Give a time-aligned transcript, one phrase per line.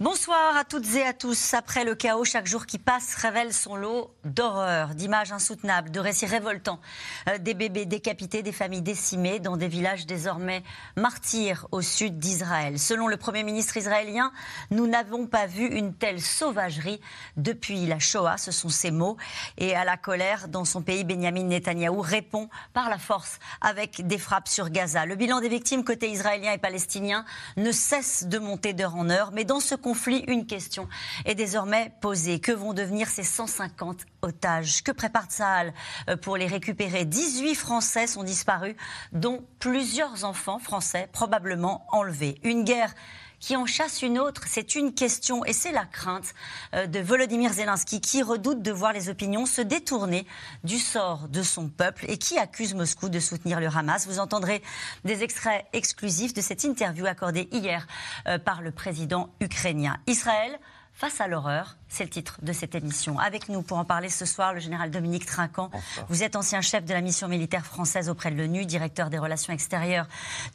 [0.00, 1.52] Bonsoir à toutes et à tous.
[1.52, 6.24] Après le chaos, chaque jour qui passe révèle son lot d'horreurs, d'images insoutenables, de récits
[6.24, 6.80] révoltants.
[7.28, 10.62] Euh, des bébés décapités, des familles décimées dans des villages désormais
[10.96, 12.78] martyrs au sud d'Israël.
[12.78, 14.32] Selon le Premier ministre israélien,
[14.70, 17.02] nous n'avons pas vu une telle sauvagerie
[17.36, 19.18] depuis la Shoah, ce sont ses mots.
[19.58, 24.16] Et à la colère dans son pays, Benjamin Netanyahou répond par la force avec des
[24.16, 25.04] frappes sur Gaza.
[25.04, 27.26] Le bilan des victimes côté israélien et palestinien
[27.58, 30.88] ne cesse de monter d'heure en heure, mais dans ce conflit, une question
[31.24, 32.38] est désormais posée.
[32.38, 34.84] Que vont devenir ces 150 otages?
[34.84, 35.74] Que prépare Tsahal
[36.08, 37.04] euh, pour les récupérer?
[37.04, 38.76] 18 Français sont disparus,
[39.10, 42.38] dont plusieurs enfants français probablement enlevés.
[42.44, 42.94] Une guerre
[43.40, 46.34] qui en chasse une autre C'est une question et c'est la crainte
[46.74, 50.26] euh, de Volodymyr Zelensky qui redoute de voir les opinions se détourner
[50.62, 54.06] du sort de son peuple et qui accuse Moscou de soutenir le Hamas.
[54.06, 54.62] Vous entendrez
[55.04, 57.86] des extraits exclusifs de cette interview accordée hier
[58.28, 59.96] euh, par le président ukrainien.
[60.06, 60.58] Israël
[60.92, 63.18] face à l'horreur c'est le titre de cette émission.
[63.18, 65.70] Avec nous pour en parler ce soir, le général Dominique Trinquant.
[66.08, 69.52] Vous êtes ancien chef de la mission militaire française auprès de l'ONU, directeur des relations
[69.52, 70.06] extérieures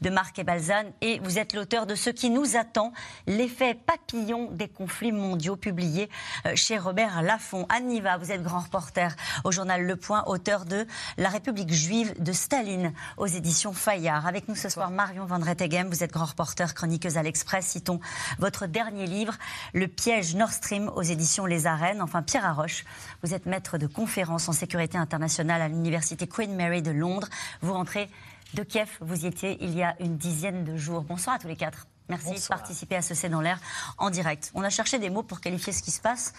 [0.02, 2.94] de Marc et Balzane, et vous êtes l'auteur de Ce qui nous attend,
[3.28, 6.10] l'effet papillon des conflits mondiaux, publié
[6.46, 7.66] euh, chez Robert Laffont.
[7.68, 9.14] Anne Niva, vous êtes grand reporter
[9.44, 14.26] au journal Le Point, auteur de La République juive de Staline aux éditions Fayard.
[14.26, 17.66] Avec nous ce soir, Marion Van Rettegem, vous êtes grand reporter, chroniqueuse à l'Express.
[17.66, 18.00] Citons
[18.40, 19.34] votre dernier livre,
[19.74, 22.02] Le piège Nord Stream aux éditions les Arènes.
[22.02, 22.86] Enfin, Pierre Arroche,
[23.24, 27.28] vous êtes maître de conférences en sécurité internationale à l'université Queen Mary de Londres.
[27.62, 28.10] Vous rentrez
[28.54, 31.02] de Kiev, vous y étiez il y a une dizaine de jours.
[31.02, 31.88] Bonsoir à tous les quatre.
[32.08, 33.60] Merci de participer à ce C'est dans l'air
[33.98, 34.52] en direct.
[34.54, 36.34] On a cherché des mots pour qualifier ce qui se passe.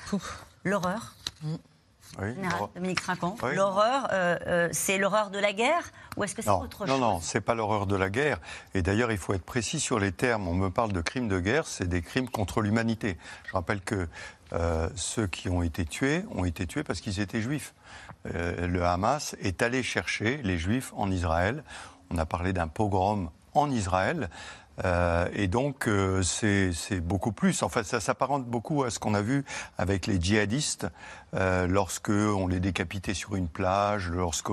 [0.64, 1.14] L'horreur.
[1.42, 1.57] Mm.
[2.20, 2.29] Oui,
[2.75, 3.37] Dominique Trinquant.
[3.55, 5.83] L'horreur, euh, euh, c'est l'horreur de la guerre
[6.17, 8.39] ou est-ce que c'est autre chose Non, non, c'est pas l'horreur de la guerre.
[8.75, 10.48] Et d'ailleurs, il faut être précis sur les termes.
[10.48, 13.18] On me parle de crimes de guerre, c'est des crimes contre l'humanité.
[13.47, 14.08] Je rappelle que
[14.52, 17.74] euh, ceux qui ont été tués ont été tués parce qu'ils étaient juifs.
[18.24, 21.62] le Hamas est allé chercher les juifs en Israël.
[22.11, 24.29] On a parlé d'un pogrom en Israël.
[24.85, 27.62] Euh, et donc, euh, c'est beaucoup plus.
[27.62, 29.45] En fait, ça s'apparente beaucoup à ce qu'on a vu
[29.79, 30.86] avec les djihadistes
[31.35, 34.51] euh, lorsque on les décapitait sur une plage, lorsque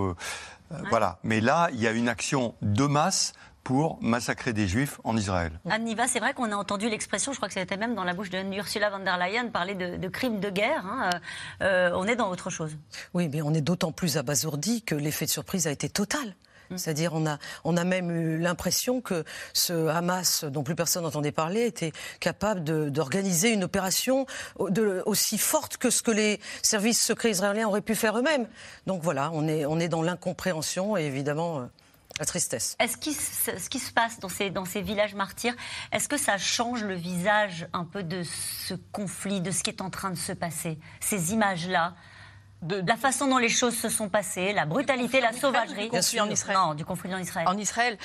[0.90, 1.20] voilà.
[1.24, 3.34] Mais là, il y a une action de masse
[3.64, 5.60] pour massacrer des juifs en Israël.
[5.70, 8.14] Anne Niva, c'est vrai qu'on a entendu l'expression, je crois que c'était même dans la
[8.14, 10.86] bouche de Ursula von der Leyen, parler de, crimes de guerre.
[10.86, 11.10] Hein.
[11.62, 12.76] on est dans autre chose.
[13.14, 16.36] Oui, mais on est d'autant plus abasourdi que l'effet de surprise a été total.
[16.70, 16.78] Mm.
[16.78, 21.32] C'est-à-dire, on a, on a même eu l'impression que ce Hamas, dont plus personne n'entendait
[21.32, 24.26] parler, était capable d'organiser une opération
[25.06, 28.48] aussi forte que ce que les services secrets israéliens auraient pu faire eux-mêmes.
[28.88, 31.70] Donc voilà, on est, on est dans l'incompréhension et évidemment.
[32.20, 32.76] La tristesse.
[32.80, 35.56] Est-ce qu ce qui se passe dans ces, dans ces villages martyrs,
[35.92, 39.82] est-ce que ça change le visage un peu de ce conflit, de ce qui est
[39.82, 40.78] en train de se passer?
[41.00, 41.96] Ces images-là,
[42.64, 45.90] de, la façon dont les choses se sont passées, la brutalité, la sauvagerie.
[45.90, 46.58] Bien sûr, en Israël.
[46.58, 47.48] Non, du conflit en Israël.
[47.48, 47.98] En Israël,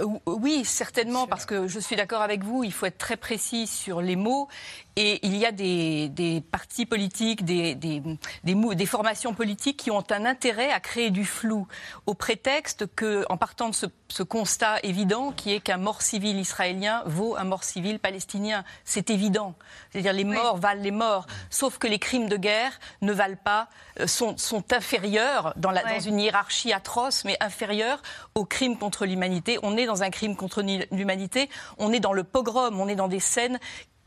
[0.00, 3.66] euh, oui, certainement, parce que je suis d'accord avec vous, il faut être très précis
[3.66, 4.48] sur les mots.
[4.96, 8.02] Et il y a des, partis politiques, des, des,
[8.44, 11.66] des, formations politiques qui ont un intérêt à créer du flou,
[12.06, 16.38] au prétexte que, en partant de ce, ce constat évident, qui est qu'un mort civil
[16.38, 18.64] israélien vaut un mort civil palestinien.
[18.84, 19.54] C'est évident.
[19.90, 23.68] C'est-à-dire les morts valent les morts, sauf que les crimes de guerre ne valent pas
[24.00, 24.36] euh, sont,
[24.72, 28.02] inférieurs dans, la, dans, une hiérarchie atroce, mais inférieurs
[28.34, 29.58] aux crimes contre l'humanité.
[29.62, 31.48] On est dans un crime contre l'humanité,
[31.78, 33.58] on est dans le pogrom, on est dans des scènes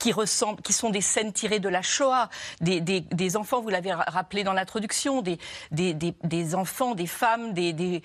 [0.04, 3.94] qui, ressemblent, qui sont des scènes tirées de la Shoah, des, des, enfants, vous l'avez
[3.94, 5.40] rappelé dans l'introduction, des,
[5.72, 8.02] des, enfants, des femmes, des,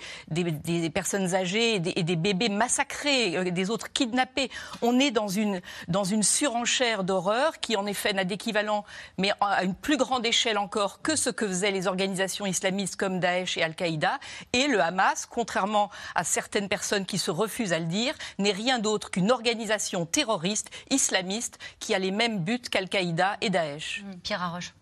[0.95, 4.49] personnes âgées et des, bébés massacrés, euh, des autres kidnappés.
[4.81, 8.85] On est dans une, dans une surenchère d'horreur qui, en effet, n'a d'équivalent,
[9.19, 13.19] mais à une plus grande échelle encore, que ce que faisaient les organisations islamistes comme
[13.19, 14.21] Daesh et Al-Qaïda.
[14.53, 18.79] Et le Hamas, contrairement à certaines personnes qui se refusent à le dire, n'est rien
[18.79, 24.05] d'autre qu'une organisation terroriste islamiste qui a les mêmes buts qu'Al-Qaïda et Daesh.
[24.05, 24.75] Mmh, Pierre Arroche.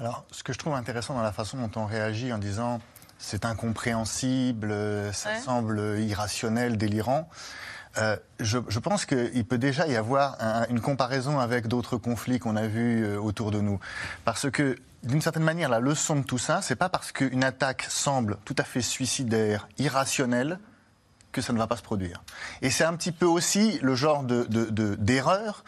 [0.00, 2.80] Alors, ce que je trouve intéressant dans la façon dont on réagit en disant
[3.18, 4.74] c'est incompréhensible,
[5.12, 7.28] ça semble irrationnel, délirant.
[7.98, 10.36] Euh, je, pense qu'il peut déjà y avoir
[10.70, 13.78] une comparaison avec d'autres conflits qu'on a vus euh, autour de nous.
[14.24, 17.86] Parce que, d'une certaine manière, la leçon de tout ça, c'est pas parce qu'une attaque
[17.88, 20.58] semble tout à fait suicidaire, irrationnelle,
[21.34, 22.22] que ça ne va pas se produire.
[22.62, 24.48] Et c'est un petit peu aussi le genre d'erreur
[24.98, 25.66] de,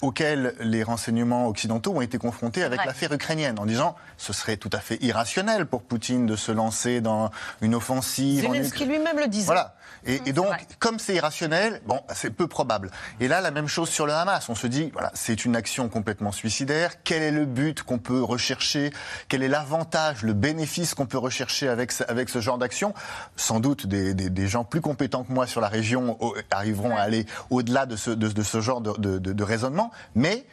[0.00, 4.70] auxquels les renseignements occidentaux ont été confrontés avec l'affaire ukrainienne, en disant ce serait tout
[4.72, 7.30] à fait irrationnel pour Poutine de se lancer dans
[7.60, 8.42] une offensive.
[8.42, 9.46] Zelensky lui-même le disait.
[9.46, 9.74] Voilà.
[10.04, 12.90] Et, donc, comme c'est irrationnel, bon, c'est peu probable.
[13.20, 14.48] Et là, la même chose sur le Hamas.
[14.48, 17.02] On se dit, voilà, c'est une action complètement suicidaire.
[17.04, 18.90] Quel est le but qu'on peut rechercher?
[19.28, 22.94] Quel est l'avantage, le bénéfice qu'on peut rechercher avec, avec ce genre d'action?
[23.36, 26.18] Sans doute des, des, gens plus compétents que moi sur la région
[26.50, 29.92] arriveront à aller au-delà de ce, de, de ce genre de, de raisonnement.
[30.14, 30.44] Mais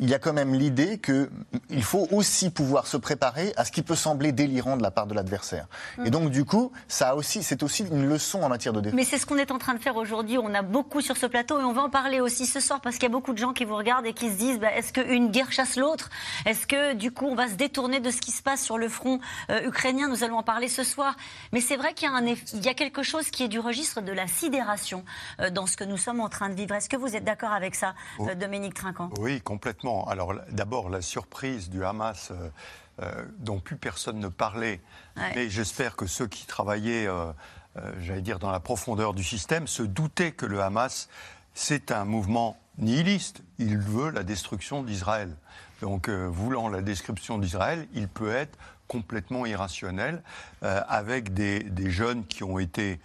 [0.00, 3.82] il y a quand même l'idée qu'il faut aussi pouvoir se préparer à ce qui
[3.82, 5.66] peut sembler délirant de la part de l'adversaire.
[5.98, 6.10] Et mm.
[6.10, 8.96] donc, du coup, ça aussi, c'est aussi une leçon en matière de défense.
[8.96, 10.38] Mais c'est ce qu'on est en train de faire aujourd'hui.
[10.38, 12.96] On a beaucoup sur ce plateau et on va en parler aussi ce soir parce
[12.96, 14.92] qu'il y a beaucoup de gens qui vous regardent et qui se disent bah, est-ce
[14.92, 16.08] qu'une guerre chasse l'autre?
[16.46, 18.88] Est-ce que, du coup, on va se détourner de ce qui se passe sur le
[18.88, 19.20] front
[19.50, 20.08] euh, ukrainien?
[20.08, 21.14] Nous allons en parler ce soir.
[21.52, 23.60] Mais c'est vrai qu'il y, a un il y a quelque chose qui est du
[23.60, 25.04] registre de la sidération
[25.40, 26.74] euh, dans ce que nous sommes en train de vivre.
[26.74, 28.28] Est-ce que vous êtes d'accord avec ça, oh.
[28.28, 29.10] euh, Dominique Trinquant?
[29.18, 29.89] Oui, complètement.
[30.08, 32.50] Alors d'abord, la surprise du Hamas euh,
[33.02, 34.80] euh, dont plus personne ne parlait,
[35.16, 37.32] mais j'espère que ceux qui travaillaient, euh,
[38.00, 41.08] j'allais dire, dans la profondeur du système, se doutaient que le Hamas,
[41.54, 43.42] c'est un mouvement nihiliste.
[43.58, 45.34] Il veut la destruction d'Israël.
[45.80, 50.22] Donc, voulant la destruction d'Israël, il peut être complètement irrationnel,
[50.60, 53.00] avec des, des, jeunes qui ont été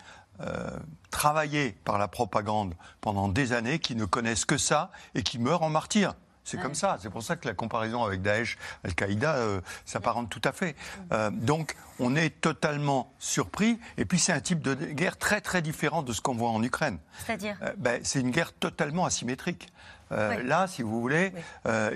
[1.10, 5.64] travaillés par la propagande pendant des années, qui ne connaissent que ça et qui meurent
[5.64, 6.16] en martyrs.
[6.46, 6.98] C'est comme ça.
[7.02, 10.76] C'est pour ça que la comparaison avec Daesh, Al-Qaïda, euh, s'apparente tout à fait.
[11.12, 13.80] Euh, donc, on est totalement surpris.
[13.98, 16.62] Et puis, c'est un type de guerre très, très différent de ce qu'on voit en
[16.62, 17.00] Ukraine.
[17.26, 19.68] C'est-à-dire euh, ben, C'est une guerre totalement asymétrique.
[20.12, 21.34] Là, si vous voulez,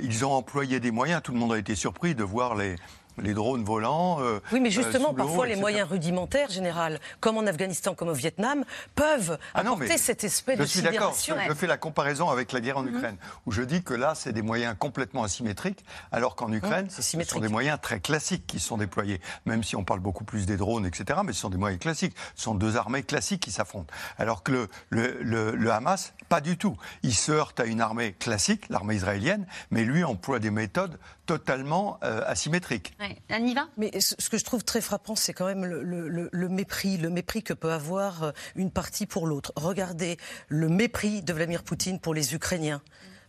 [0.01, 1.21] ils ont employé des moyens.
[1.21, 2.75] Tout le monde a été surpris de voir les,
[3.21, 4.21] les drones volants.
[4.21, 8.13] Euh, oui, mais justement, euh, parfois les moyens rudimentaires, général, comme en Afghanistan, comme au
[8.13, 8.63] Vietnam,
[8.95, 11.35] peuvent ah apporter cet esprit de sidération.
[11.43, 12.95] Je, je fais la comparaison avec la guerre en mhm.
[12.95, 17.01] Ukraine, où je dis que là, c'est des moyens complètement asymétriques, alors qu'en Ukraine, ce
[17.01, 20.57] sont des moyens très classiques qui sont déployés, même si on parle beaucoup plus des
[20.57, 21.19] drones, etc.
[21.25, 22.15] Mais ce sont des moyens classiques.
[22.35, 23.93] Ce sont deux armées classiques qui s'affrontent.
[24.17, 26.75] Alors que le, le, le, Hamas, pas du tout.
[27.03, 30.97] Il se heurte à une armée classique, l'armée israélienne, mais lui emploie des méthodes
[31.29, 32.95] totalement euh, asymétriques.
[33.77, 37.53] Mais ce que je trouve très frappant, c'est quand même le, mépris, le mépris que
[37.53, 39.53] peut avoir euh, une partie pour l'autre.
[39.55, 40.17] Regardez
[40.47, 42.81] le mépris de Vladimir Poutine pour les Ukrainiens.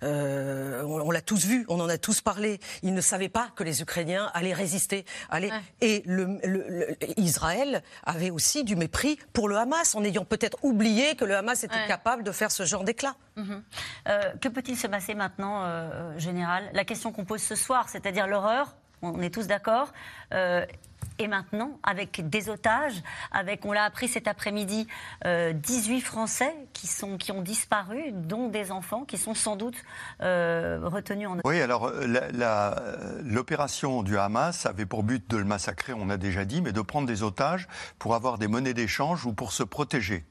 [0.02, 2.60] Euh, on, l'a tous vu, on en a tous parlé.
[2.82, 5.04] Ils ne savaient pas que les Ukrainiens allaient résister.
[5.80, 6.04] Et
[7.16, 11.64] Israël avait aussi du mépris pour le Hamas, en ayant peut-être oublié que le Hamas
[11.64, 13.14] était capable de faire ce genre d'éclat.
[13.36, 13.62] Mhm.
[14.40, 16.70] que peut-il se passer maintenant, Général?
[16.72, 19.92] La question qu'on pose ce soir, c'est-à-dire l'horreur on est tous d'accord.
[21.20, 24.86] Euh, et maintenant, avec des otages, avec, on l'a appris cet après-midi,
[25.24, 29.76] 18 euh, Français qui, ont disparu, dont des enfants qui sont sans doute
[30.22, 31.92] euh, retenus en Oui, alors
[33.22, 36.80] l'opération du Hamas avait pour but de le massacrer, on a déjà dit, mais de
[36.80, 37.68] prendre des otages
[37.98, 40.24] pour avoir des monnaies d'échange ou pour se protéger.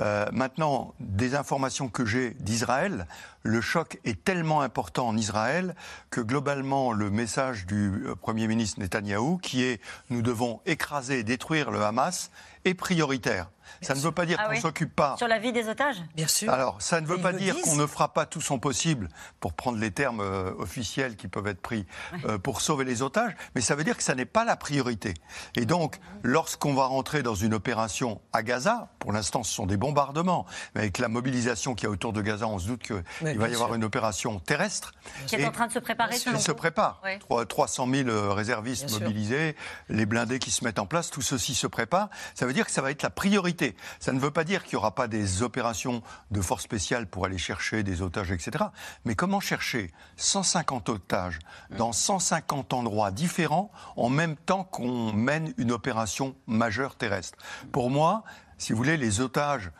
[0.00, 3.06] Euh, maintenant, des informations que j'ai d'Israël,
[3.42, 5.74] le choc est tellement important en Israël
[6.10, 9.80] que globalement, le message du euh, Premier ministre Netanyahou, qui est
[10.10, 12.30] nous devons écraser et détruire le Hamas,
[12.64, 13.50] est prioritaire.
[13.80, 15.16] Ça ne veut pas dire ah qu'on ne s'occupe pas.
[15.16, 16.52] Sur la vie des otages Bien sûr.
[16.52, 19.08] Alors, ça ne veut pas dire qu'on ne fera pas tout son possible,
[19.40, 21.86] pour prendre les termes euh, officiels qui peuvent être pris,
[22.24, 25.14] euh, pour sauver les otages, mais ça veut dire que ça n'est pas la priorité.
[25.56, 29.76] Et donc, lorsqu'on va rentrer dans une opération à Gaza, pour l'instant ce sont des
[29.76, 33.38] bombardements, mais avec la mobilisation qu'il y a autour de Gaza, on se doute qu'il
[33.38, 34.92] va y avoir une opération terrestre.
[35.26, 37.02] Qui est en train de se préparer Qui se prépare.
[37.48, 39.56] 300 000 euh, réservistes mobilisés,
[39.88, 42.08] les blindés qui se mettent en place, tout ceci se prépare.
[42.34, 43.63] Ça veut dire que ça va être la priorité
[44.00, 47.24] ça ne veut pas dire qu'il n'y aura pas des opérations de force spéciale pour
[47.24, 48.64] aller chercher des otages, etc.
[49.04, 51.38] Mais comment chercher 150 otages
[51.76, 57.38] dans 150 endroits différents en même temps qu'on mène une opération majeure terrestre?
[57.72, 58.24] Pour moi,
[58.58, 59.70] si vous voulez, les otages,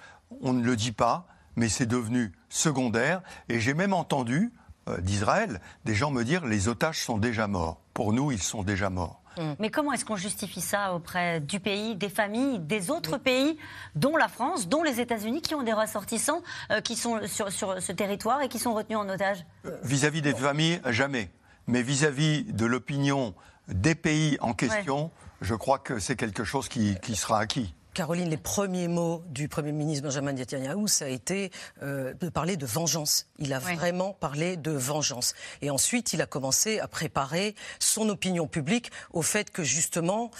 [0.40, 1.26] on ne le dit pas,
[1.56, 3.22] mais c'est devenu secondaire.
[3.48, 4.52] Et j'ai même entendu
[4.88, 7.80] euh, d'Israël des gens me dire les otages sont déjà morts.
[7.94, 9.22] Pour nous, ils sont déjà morts.
[9.38, 9.52] Mm.
[9.58, 13.58] Mais comment est-ce qu'on justifie ça auprès du pays, des familles, des autres pays,
[13.94, 17.92] dont la France, dont les États-Unis, qui ont des ressortissants euh, qui sont sur, ce
[17.92, 19.44] territoire et qui sont retenus en otage?
[19.66, 21.30] Euh, Vis-à-vis des familles, jamais.
[21.66, 23.34] Mais vis-à-vis de l'opinion
[23.68, 25.10] des pays en question,
[25.40, 27.74] je crois que c'est quelque chose qui, sera acquis.
[27.94, 31.52] Caroline, les premiers mots du Premier ministre Benjamin Netanyahu, ça a été
[31.84, 33.28] euh, de parler de vengeance.
[33.38, 35.34] Il a vraiment parlé de vengeance.
[35.62, 40.32] Et ensuite, il a commencé à préparer son opinion publique au fait que justement,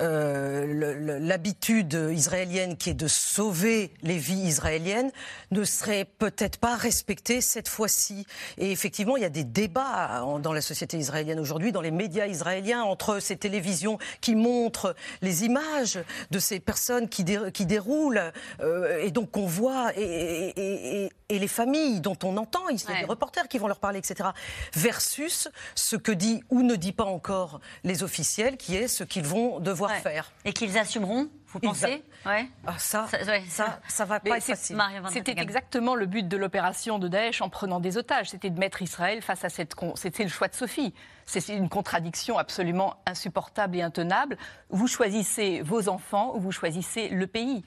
[0.00, 5.12] euh, l'habitude israélienne qui est de sauver les vies israéliennes
[5.50, 8.26] ne serait peut-être pas respectée cette fois-ci.
[8.56, 12.26] Et effectivement, il y a des débats dans la société israélienne aujourd'hui, dans les médias
[12.26, 15.98] israéliens, entre ces télévisions qui montrent les images
[16.30, 22.16] de ces personnes qui, qui déroulent euh, et donc qu'on voit et, les familles dont
[22.22, 24.30] on entend, il y a des reporters qui vont leur parler, etc.
[24.72, 29.26] Versus ce que dit ou ne dit pas encore les officiels, qui est ce qu'ils
[29.26, 30.30] vont devoir faire.
[30.44, 32.48] Et qu'ils assumeront vous pensez ouais.
[32.66, 33.06] Ah, ça,
[33.48, 34.76] ça, ça, va pas être facile.
[35.10, 38.30] C'était exactement le but de l'opération de Daesh en prenant des otages.
[38.30, 39.74] C'était de mettre Israël face à cette.
[39.94, 40.92] C'était le choix de Sophie.
[41.26, 44.36] C'est une contradiction absolument insupportable et intenable.
[44.68, 47.64] Vous choisissez vos enfants ou vous choisissez le pays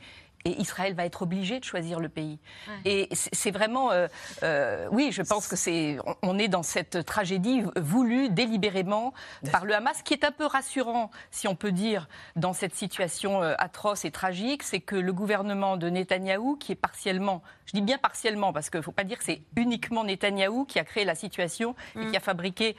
[0.47, 2.39] et Israël va être obligé de choisir le pays.
[2.85, 4.07] Et c'est vraiment, euh,
[4.43, 9.13] euh, oui, je pense que c'est, on est dans cette tragédie voulue délibérément
[9.51, 13.43] par le Hamas, qui est un peu rassurant, si on peut dire, dans cette situation
[13.43, 17.81] euh, atroce et tragique, c'est que le gouvernement de Netanyahou, qui est partiellement, je dis
[17.81, 21.03] bien partiellement, parce qu'il ne faut pas dire que c'est uniquement Netanyahou qui a créé
[21.03, 22.11] la situation et mm.
[22.11, 22.77] qui a fabriqué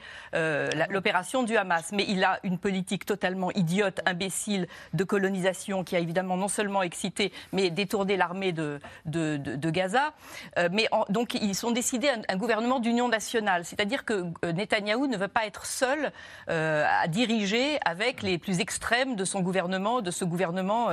[0.89, 5.99] l'opération du Hamas, mais il a une politique totalement idiote, imbécile de colonisation qui a
[5.99, 10.13] évidemment non seulement excité, mais détourner l'armée de, de, Gaza.
[10.57, 15.07] Euh, mais donc ils sont décidés un, un gouvernement d'union nationale, c'est-à-dire que euh, Netanyahou
[15.07, 16.11] ne veut pas être seul
[16.49, 20.89] euh, à diriger avec les plus extrêmes de son gouvernement, de ce gouvernement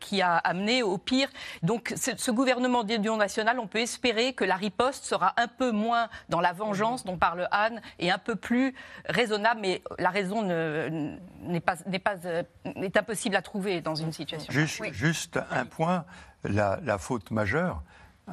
[0.00, 1.28] qui a amené au pire.
[1.62, 6.08] Donc ce, gouvernement d'union nationale, on peut espérer que la riposte sera un peu moins
[6.28, 8.74] dans la vengeance dont parle Anne et un peu plus
[9.06, 12.16] raisonnable, mais la raison n'est pas, pas
[12.64, 14.52] est impossible à trouver dans une situation.
[14.52, 16.01] Juste, juste un point
[16.44, 17.82] la, faute majeure,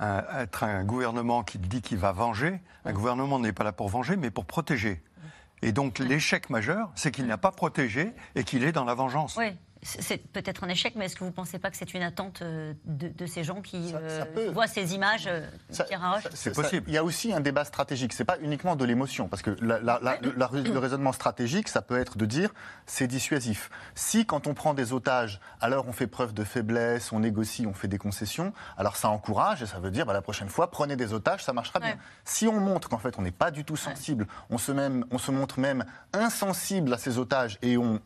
[0.02, 2.62] être un gouvernement qui dit qu'il va venger.
[2.86, 5.02] Un gouvernement n'est pas là pour venger, mais pour protéger.
[5.62, 9.36] Et donc l'échec majeur, c'est qu'il n'a pas protégé et qu'il est dans la vengeance.
[9.38, 9.58] Oui.
[9.82, 12.42] C'est peut-être un échec, mais est-ce que vous ne pensez pas que c'est une attente
[12.42, 15.50] euh, de, ces gens qui euh, voient ces images euh,
[16.34, 16.84] C'est possible.
[16.88, 18.12] Il y a aussi un débat stratégique.
[18.12, 22.54] C'est pas uniquement de l'émotion, parce que le raisonnement stratégique, ça peut être de dire
[22.88, 23.70] c'est dissuasif.
[23.96, 27.74] Si quand on prend des otages, alors on fait preuve de faiblesse, on négocie, on
[27.74, 30.98] fait des concessions, alors ça encourage et ça veut dire bah, la prochaine fois prenez
[30.98, 31.96] des otages, ça marchera bien.
[32.26, 35.18] Si on montre qu'en fait on n'est pas du tout sensible, on se même, on
[35.18, 38.02] se montre même insensible à ces otages et on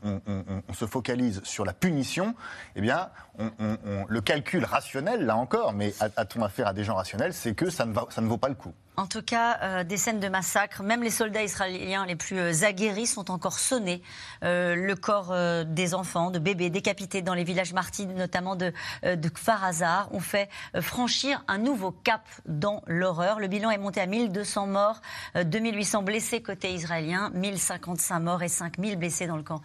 [0.74, 2.36] se focalise sur la punition,
[2.76, 7.54] eh bien, le calcul rationnel, là encore, mais a-t-on affaire à des gens rationnels, c'est
[7.54, 8.74] que ça ne vaut pas le coup.
[8.96, 12.64] En tout cas, euh, des scènes de massacre, même les soldats israéliens les plus euh,
[12.64, 14.04] aguerris sont encore sonnés.
[14.44, 15.34] Euh, le corps
[15.66, 18.72] des enfants, de bébés décapités dans les villages martyrs, notamment de,
[19.04, 20.50] de Kfar Hazar, ont fait
[20.82, 23.40] franchir un nouveau cap dans l'horreur.
[23.40, 25.02] Le bilan est monté à 1200 morts,
[25.36, 29.62] 2800 blessés côté israélien, 1055 morts et 5000 blessés dans le camp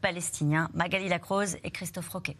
[0.00, 0.68] palestinien.
[0.74, 2.36] Magali Lacrose et Christophe Roquet.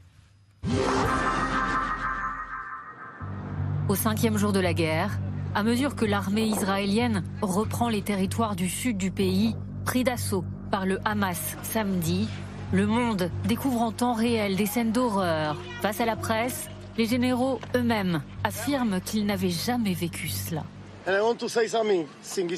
[3.89, 5.19] Au cinquième jour de la guerre,
[5.55, 10.87] à mesure que l'armée israélienne reprend les territoires du sud du pays, pris d'assaut par
[10.87, 12.29] le Hamas samedi,
[12.73, 15.57] le monde découvre en temps réel des scènes d'horreur.
[15.81, 20.65] Face à la presse, les généraux eux-mêmes affirment qu'ils n'avaient jamais vécu cela.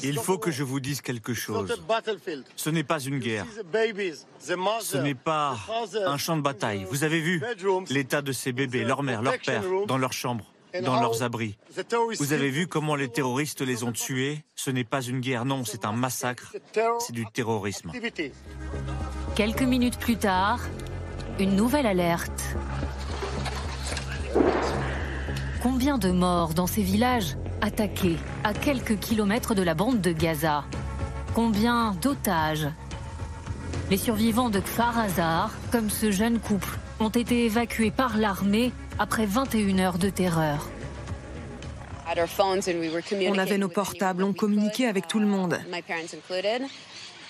[0.03, 1.73] Il faut que je vous dise quelque chose.
[2.57, 3.45] Ce n'est pas une guerre.
[4.39, 5.55] Ce n'est pas
[6.05, 6.85] un champ de bataille.
[6.89, 7.41] Vous avez vu
[7.89, 10.51] l'état de ces bébés, leur mère, leur père, dans leurs chambres
[10.83, 11.57] dans leurs abris.
[12.19, 14.43] Vous avez vu comment les terroristes les ont tués?
[14.55, 16.53] Ce n'est pas une guerre, non, c'est un massacre.
[16.99, 17.91] C'est du terrorisme.
[19.35, 20.59] Quelques minutes plus tard,
[21.39, 22.55] une nouvelle alerte.
[25.61, 30.63] Combien de morts dans ces villages attaqués à quelques kilomètres de la bande de Gaza?
[31.35, 32.67] Combien d'otages?
[33.89, 39.25] Les survivants de Kfar Hazar, comme ce jeune couple, ont été évacués par l'armée après
[39.25, 40.69] 21 heures de terreur.
[43.27, 45.59] On avait nos portables, on communiquait avec tout le monde.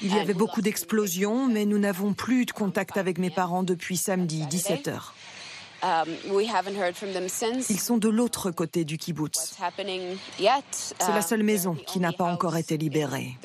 [0.01, 3.97] Il y avait beaucoup d'explosions, mais nous n'avons plus de contact avec mes parents depuis
[3.97, 5.13] samedi, 17 heures.
[5.83, 6.05] Um,
[7.69, 9.55] Ils sont de l'autre côté du kibbutz.
[10.99, 13.35] C'est la seule maison qui n'a pas encore été libérée.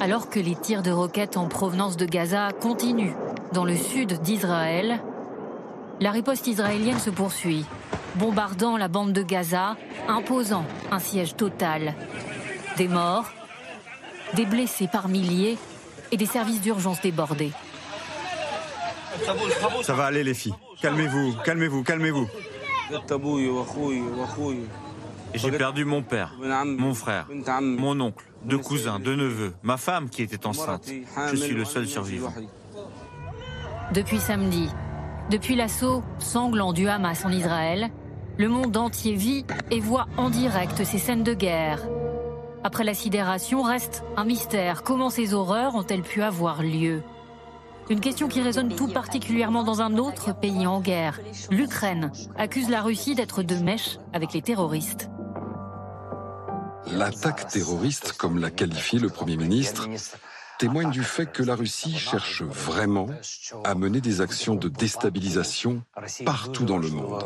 [0.00, 3.14] Alors que les tirs de roquettes en provenance de Gaza continuent
[3.52, 5.00] dans le sud d'Israël,
[6.00, 7.64] la riposte israélienne se poursuit,
[8.14, 11.94] bombardant la bande de Gaza, imposant un siège total.
[12.76, 13.30] Des morts,
[14.34, 15.58] des blessés par milliers
[16.12, 17.52] et des services d'urgence débordés.
[19.82, 20.54] Ça va aller les filles.
[20.80, 22.28] Calmez-vous, calmez-vous, calmez-vous.
[25.34, 27.26] J'ai perdu mon père, mon frère,
[27.60, 30.88] mon oncle, deux cousins, deux neveux, ma femme qui était enceinte.
[31.30, 32.32] Je suis le seul survivant.
[33.92, 34.68] Depuis samedi,
[35.30, 37.90] depuis l'assaut sanglant du Hamas en Israël,
[38.36, 41.80] le monde entier vit et voit en direct ces scènes de guerre.
[42.64, 44.82] Après la sidération, reste un mystère.
[44.82, 47.02] Comment ces horreurs ont-elles pu avoir lieu?
[47.90, 51.18] Une question qui résonne tout particulièrement dans un autre pays en guerre.
[51.50, 55.07] L'Ukraine accuse la Russie d'être de mèche avec les terroristes.
[56.92, 59.88] L'attaque terroriste, comme l'a qualifié le Premier ministre,
[60.58, 63.08] témoigne du fait que la Russie cherche vraiment
[63.64, 65.82] à mener des actions de déstabilisation
[66.24, 67.24] partout dans le monde.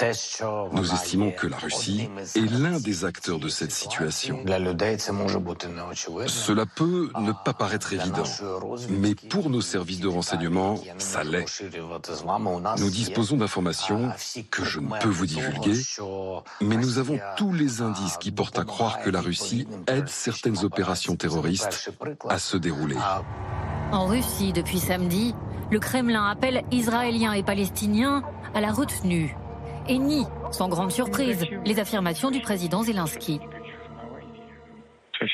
[0.00, 4.44] Nous estimons que la Russie est l'un des acteurs de cette situation.
[6.26, 8.22] Cela peut ne pas paraître évident,
[8.90, 11.64] mais pour nos services de renseignement, ça l'est.
[12.78, 14.10] Nous disposons d'informations
[14.52, 15.80] que je ne peux vous divulguer,
[16.60, 20.64] mais nous avons tous les indices qui portent à croire que la Russie aide certaines
[20.64, 21.90] opérations terroristes
[22.28, 22.96] à se dérouler.
[23.90, 25.34] En Russie, depuis samedi,
[25.72, 28.22] le Kremlin appelle Israéliens et Palestiniens
[28.54, 29.36] à la retenue
[29.88, 33.40] et nie, sans grande surprise, les affirmations du président Zelensky.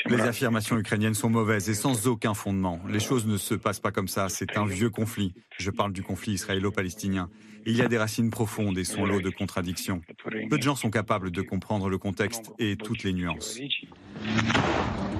[0.06, 2.80] Les affirmations ukrainiennes sont mauvaises et sans aucun fondement.
[2.88, 4.28] Les choses ne se passent pas comme ça.
[4.28, 5.34] C'est un vieux conflit.
[5.58, 7.28] Je parle du conflit israélo-palestinien.
[7.66, 10.02] Il y a des racines profondes et son lot de contradictions.
[10.50, 13.58] Peu de gens sont capables de comprendre le contexte et toutes les nuances.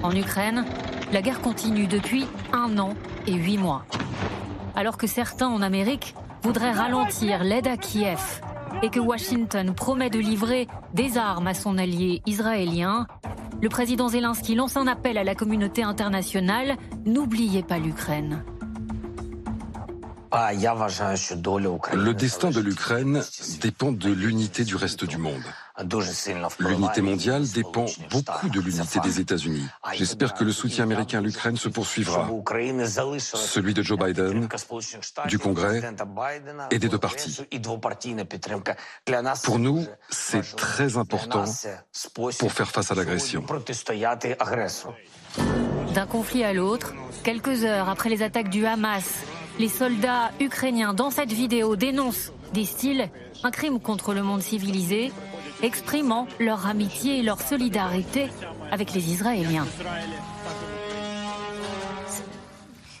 [0.03, 0.65] En Ukraine,
[1.11, 3.85] la guerre continue depuis un an et huit mois.
[4.75, 6.13] Alors que certains en Amérique
[6.43, 8.41] voudraient ralentir l'aide à Kiev,
[8.81, 13.07] et que Washington promet de livrer des armes à son allié israélien,
[13.61, 18.43] le président Zelensky lance un appel à la communauté internationale N'oubliez pas l'Ukraine.
[20.33, 23.23] Le destin de l'Ukraine
[23.61, 25.43] dépend de l'unité du reste du monde.
[26.59, 29.67] L'unité mondiale dépend beaucoup de l'unité des États-Unis.
[29.93, 32.29] J'espère que le soutien américain à l'Ukraine se poursuivra.
[33.19, 34.47] Celui de Joe Biden,
[35.27, 35.81] du Congrès
[36.71, 37.41] et des deux partis.
[39.43, 41.43] Pour nous, c'est très important
[42.39, 43.43] pour faire face à l'agression.
[45.93, 49.23] D'un conflit à l'autre, quelques heures après les attaques du Hamas,
[49.59, 53.09] les soldats ukrainiens dans cette vidéo dénoncent, disent-ils,
[53.43, 55.11] un crime contre le monde civilisé
[55.61, 58.27] exprimant leur amitié et leur solidarité
[58.71, 59.65] avec les Israéliens.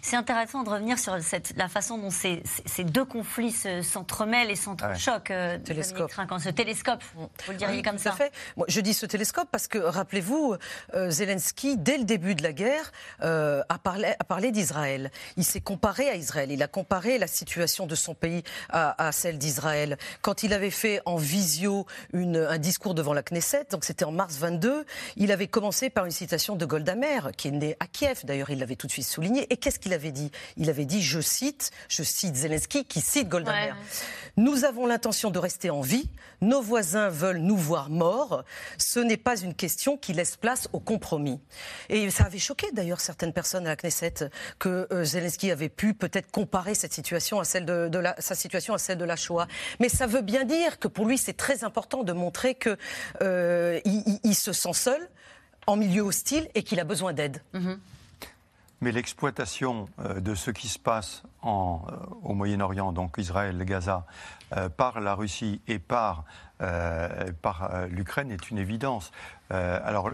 [0.05, 1.17] C'est intéressant de revenir sur
[1.55, 2.43] la façon dont ces,
[2.83, 5.31] deux conflits s'entremêlent et s'entrechoquent.
[5.31, 6.11] Euh, télescope.
[6.43, 8.11] Ce télescope, vous le diriez comme ça.
[8.11, 8.31] Fait.
[8.67, 10.57] je dis ce télescope parce que, rappelez-vous,
[10.93, 12.91] euh, Zelensky, dès le début de la guerre,
[13.23, 15.09] euh, a parlé, a parlé d'Israël.
[15.37, 16.51] Il s'est comparé à Israël.
[16.51, 19.97] Il a comparé la situation de son pays à, celle d'Israël.
[20.21, 24.11] Quand il avait fait en visio une, un discours devant la Knesset, donc c'était en
[24.11, 27.87] mars 22, il avait commencé par une citation de Golda Meir, qui est née à
[27.87, 28.19] Kiev.
[28.23, 29.51] D'ailleurs, il l'avait tout de suite souligné.
[29.51, 33.29] Et qu'est-ce qu'il avait dit Il avait dit, je cite, je cite Zelensky qui cite
[33.29, 33.75] Golda Meir.
[34.37, 36.09] Nous avons l'intention de rester en vie.
[36.41, 38.43] Nos voisins veulent nous voir morts.
[38.77, 41.39] Ce n'est pas une question qui laisse place au compromis.
[41.89, 44.29] Et ça avait choqué d'ailleurs certaines personnes à la Knesset
[44.59, 48.73] que euh, Zelensky avait pu peut-être comparer cette situation à celle de, la, sa situation
[48.73, 49.47] à celle de la Shoah.
[49.79, 52.77] Mais ça veut bien dire que pour lui, c'est très important de montrer qu'il
[53.21, 55.09] euh, il, se sent seul
[55.65, 57.41] en milieu hostile et qu'il a besoin d'aide.
[57.53, 57.77] Mm-hmm.
[58.85, 64.05] Mais l'exploitation euh, de ce qui se passe en, euh, au Moyen-Orient, donc Israël, Gaza,
[64.55, 66.23] euh, par la Russie et par,
[67.41, 69.11] par l'Ukraine est une évidence.
[69.49, 70.09] alors,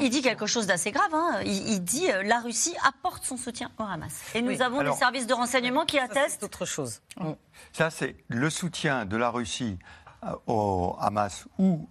[0.00, 1.12] il dit quelque chose d'assez grave.
[1.12, 1.40] Hein.
[1.44, 4.22] Il, dit la Russie apporte son soutien au Hamas.
[4.36, 6.44] Et nous avons des services de renseignement qui attestent.
[6.44, 7.00] autre chose.
[7.16, 7.32] Mm.
[7.72, 9.80] Ça, c'est le soutien de la Russie
[10.46, 11.88] au Hamas ou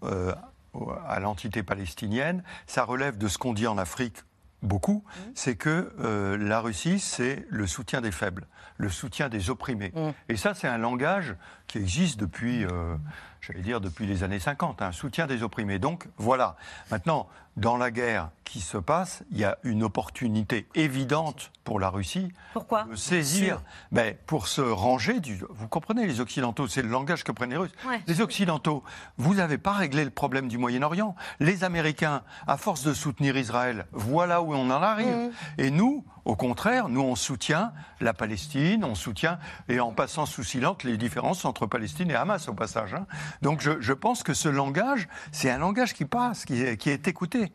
[1.05, 2.41] à l'entité palestinienne.
[2.67, 4.23] Ça relève de ce qu'on dit en Afrique
[4.61, 5.19] beaucoup, mmh.
[5.35, 9.91] c'est que euh, la Russie, c'est le soutien des faibles, le soutien des opprimés.
[9.95, 10.09] Mmh.
[10.29, 11.35] Et ça, c'est un langage
[11.67, 12.95] qui existe depuis, euh,
[13.41, 15.79] j'allais dire, depuis les années 50, un soutien des opprimés.
[15.79, 16.55] Donc, voilà.
[16.91, 21.89] Maintenant, dans la guerre qui se passe, il y a une opportunité évidente pour la
[21.89, 25.43] Russie Pourquoi de saisir, ben, pour se ranger du.
[25.49, 27.75] Vous comprenez, les Occidentaux, c'est le langage que prennent les Russes.
[28.07, 28.83] Les Occidentaux,
[29.17, 31.15] vous n'avez pas réglé le problème du Moyen-Orient.
[31.39, 35.07] Les Américains, à force de soutenir Israël, voilà où on en arrive.
[35.07, 35.31] Mmh.
[35.59, 40.43] Et nous, au contraire, nous, on soutient la Palestine, on soutient, et en passant sous
[40.43, 42.93] silence les différences entre Palestine et Hamas, au passage.
[42.93, 43.05] Hein.
[43.41, 47.07] Donc je, pense que ce langage, c'est un langage qui passe, qui est, qui est
[47.07, 47.51] écouté.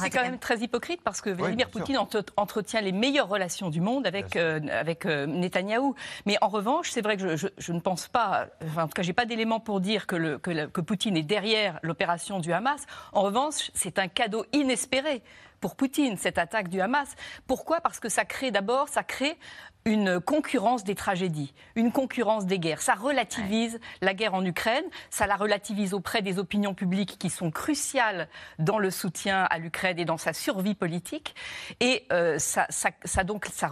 [0.00, 1.98] C'est quand même très hypocrite parce que Vladimir Poutine
[2.36, 5.94] entretient les meilleures relations du monde avec, euh, avec euh, Netanyahou.
[6.26, 9.12] Mais en revanche, c'est vrai que je, ne pense pas, enfin, en tout cas, j'ai
[9.12, 12.86] pas d'éléments pour dire que, le, que, que Poutine est derrière l'opération du Hamas.
[13.12, 15.22] En revanche, c'est un cadeau inespéré
[15.60, 17.14] pour Poutine, cette attaque du Hamas.
[17.46, 17.80] Pourquoi?
[17.80, 19.36] Parce que ça crée d'abord, ça crée
[19.84, 22.82] une concurrence des tragédies, une concurrence des guerres.
[22.82, 27.50] Ça relativise la guerre en Ukraine, ça la relativise auprès des opinions publiques qui sont
[27.50, 31.34] cruciales dans le soutien à l'Ukraine et dans sa survie politique.
[31.80, 32.66] Et euh, ça,
[33.24, 33.70] donc, ça,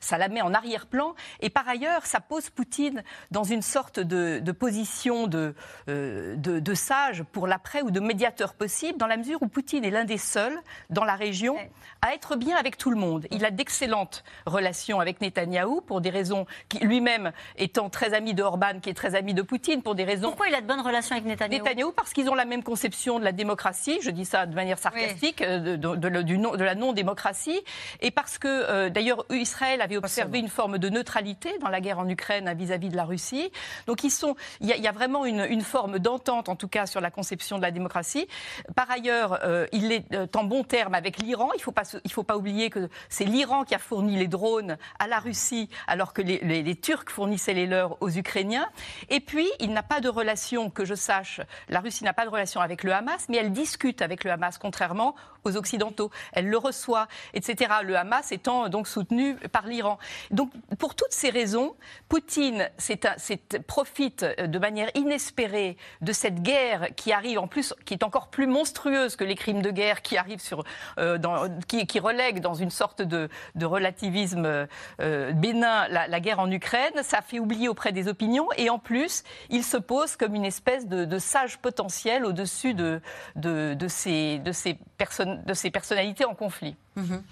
[0.00, 1.14] ça, la met en arrière-plan.
[1.40, 5.54] Et par ailleurs, ça pose Poutine dans une sorte de, position de,
[5.88, 9.84] euh, de, de, sage pour l'après ou de médiateur possible, dans la mesure où Poutine
[9.84, 10.58] est l'un des seuls
[10.90, 11.56] dans la région
[12.02, 13.26] à être bien avec tout le monde.
[13.30, 18.42] Il a d'excellentes relations avec Netanyahou pour des raisons qui lui-même étant très ami de
[18.42, 20.28] Orban, qui est très ami de Poutine, pour des raisons.
[20.28, 21.64] Pourquoi il a de bonnes relations avec Netanyahou?
[21.64, 23.98] Netanyahou parce qu'ils ont la même conception de la démocratie.
[24.02, 27.60] Je dis ça de manière sarcastique, euh, de, de, du de, la non-démocratie,
[28.00, 31.98] et parce que euh, d'ailleurs Israël avait observé une forme de neutralité dans la guerre
[31.98, 33.50] en Ukraine vis-à-vis de la Russie.
[33.86, 37.00] Donc ils sont, il y, a vraiment une, une forme d'entente, en tout cas sur
[37.00, 38.28] la conception de la démocratie.
[38.74, 41.50] Par ailleurs, euh, il est en bon terme avec l'Iran.
[41.54, 44.76] Il ne faut pas, faut pas oublier que c'est l'Iran qui a fourni les drones
[44.98, 48.68] à la Russie alors que les, Turcs fournissaient les leurs aux Ukrainiens.
[49.08, 52.30] Et puis, il n'a pas de relation, que je sache, la Russie n'a pas de
[52.30, 55.14] relation avec le Hamas, mais elle discute avec le Hamas, contrairement
[55.44, 56.10] aux Occidentaux.
[56.32, 57.74] Elle le reçoit, etc.
[57.82, 59.98] Le Hamas étant donc soutenu par l'Iran.
[60.30, 61.76] Donc, pour toutes ces raisons,
[62.08, 62.68] Poutine
[63.66, 68.46] profite de manière inespérée de cette guerre qui arrive, en plus, qui est encore plus
[68.46, 70.40] monstrueuse que les crimes de guerre qui arrivent
[70.98, 71.18] euh,
[71.66, 73.28] qui, relèguent dans une sorte de,
[73.60, 74.66] relativisme
[75.00, 76.92] euh, bénin la, guerre en Ukraine.
[77.02, 78.48] Ça fait oublier auprès des opinions.
[78.56, 83.00] Et en plus, il se pose comme une espèce de, sage potentiel au-dessus de,
[83.88, 84.40] ces,
[85.72, 86.76] personnalités en conflit.
[86.96, 87.22] Mhm.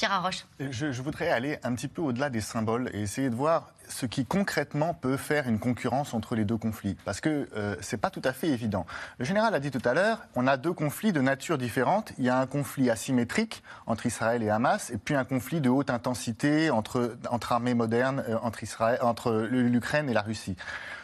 [0.00, 0.46] Pierre Arroche.
[0.58, 4.24] Je, voudrais aller un petit peu au-delà des symboles et essayer de voir ce qui
[4.24, 6.96] concrètement peut faire une concurrence entre les deux conflits.
[7.04, 8.86] Parce que euh, ce n'est pas tout à fait évident.
[9.18, 12.14] Le général a dit tout à l'heure, on a deux conflits de nature différente.
[12.16, 15.68] Il y a un conflit asymétrique entre Israël et Hamas, et puis un conflit de
[15.68, 18.64] haute intensité entre, entre armées modernes, euh, entre,
[19.02, 20.56] entre l'Ukraine et la Russie.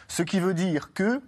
[0.07, 1.21] Ce qui veut dire que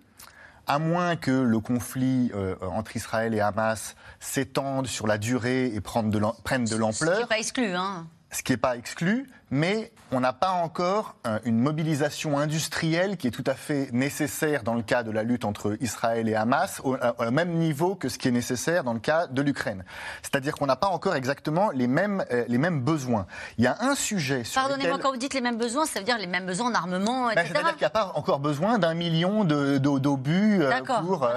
[0.70, 5.82] à moins que le conflit euh, entre Israël et Hamas s'étende sur la durée et
[5.82, 7.16] prenne de l'ampleur.
[7.16, 11.16] Ce n'est pas exclu, hein ce qui n'est pas exclu, mais on n'a pas encore
[11.28, 15.24] euh, une mobilisation industrielle qui est tout à fait nécessaire dans le cas de la
[15.24, 16.98] lutte entre Israël et Hamas, au,
[17.32, 19.84] même niveau que ce qui est nécessaire dans le cas de l'Ukraine.
[20.22, 23.28] C'est-à-dire qu'on n'a pas encore exactement les mêmes, euh, les mêmes besoins.
[23.58, 26.06] Il y a un sujet sur Pardonnez-moi, quand vous dites les mêmes besoins, ça veut
[26.06, 27.44] dire les mêmes besoins en armement, etc.
[27.44, 31.30] Ben, c'est-à-dire qu'il n'y a pas encore besoin d'un million d'obus de, euh, pour...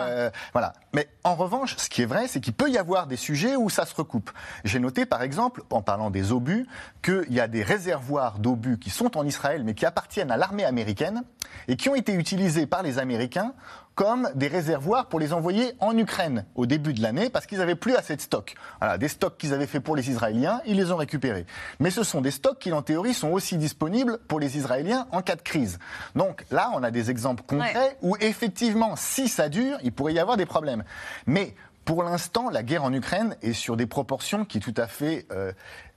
[0.53, 0.73] voilà.
[0.95, 3.71] Mais en revanche, ce qui est vrai, c'est qu'il peut y avoir des sujets où
[3.71, 4.31] ça se recoupe.
[4.65, 6.67] J'ai noté, par exemple, en parlant des obus,
[7.03, 7.63] qu'il y a des
[8.03, 11.23] réservoirs d'obus qui sont en Israël, mais qui appartiennent à l'armée américaine,
[11.69, 13.55] et qui ont été utilisés par les Américains
[13.95, 17.77] comme des réservoirs pour les envoyer en Ukraine au début de l'année parce qu'ils n'avaient
[17.77, 18.55] plus assez de stocks.
[18.81, 21.45] Voilà, des stocks qu'ils avaient fait pour les Israéliens, ils les ont récupérés.
[21.79, 25.21] Mais ce sont des stocks qui, en théorie, sont aussi disponibles pour les Israéliens en
[25.21, 25.79] cas de crise.
[26.17, 30.19] Donc là, on a des exemples concrets où effectivement, si ça dure, il pourrait y
[30.19, 30.85] avoir des problèmes.
[31.27, 35.27] Mais pour l'instant, la guerre en Ukraine est sur des proportions qui tout à fait
[35.33, 35.53] euh,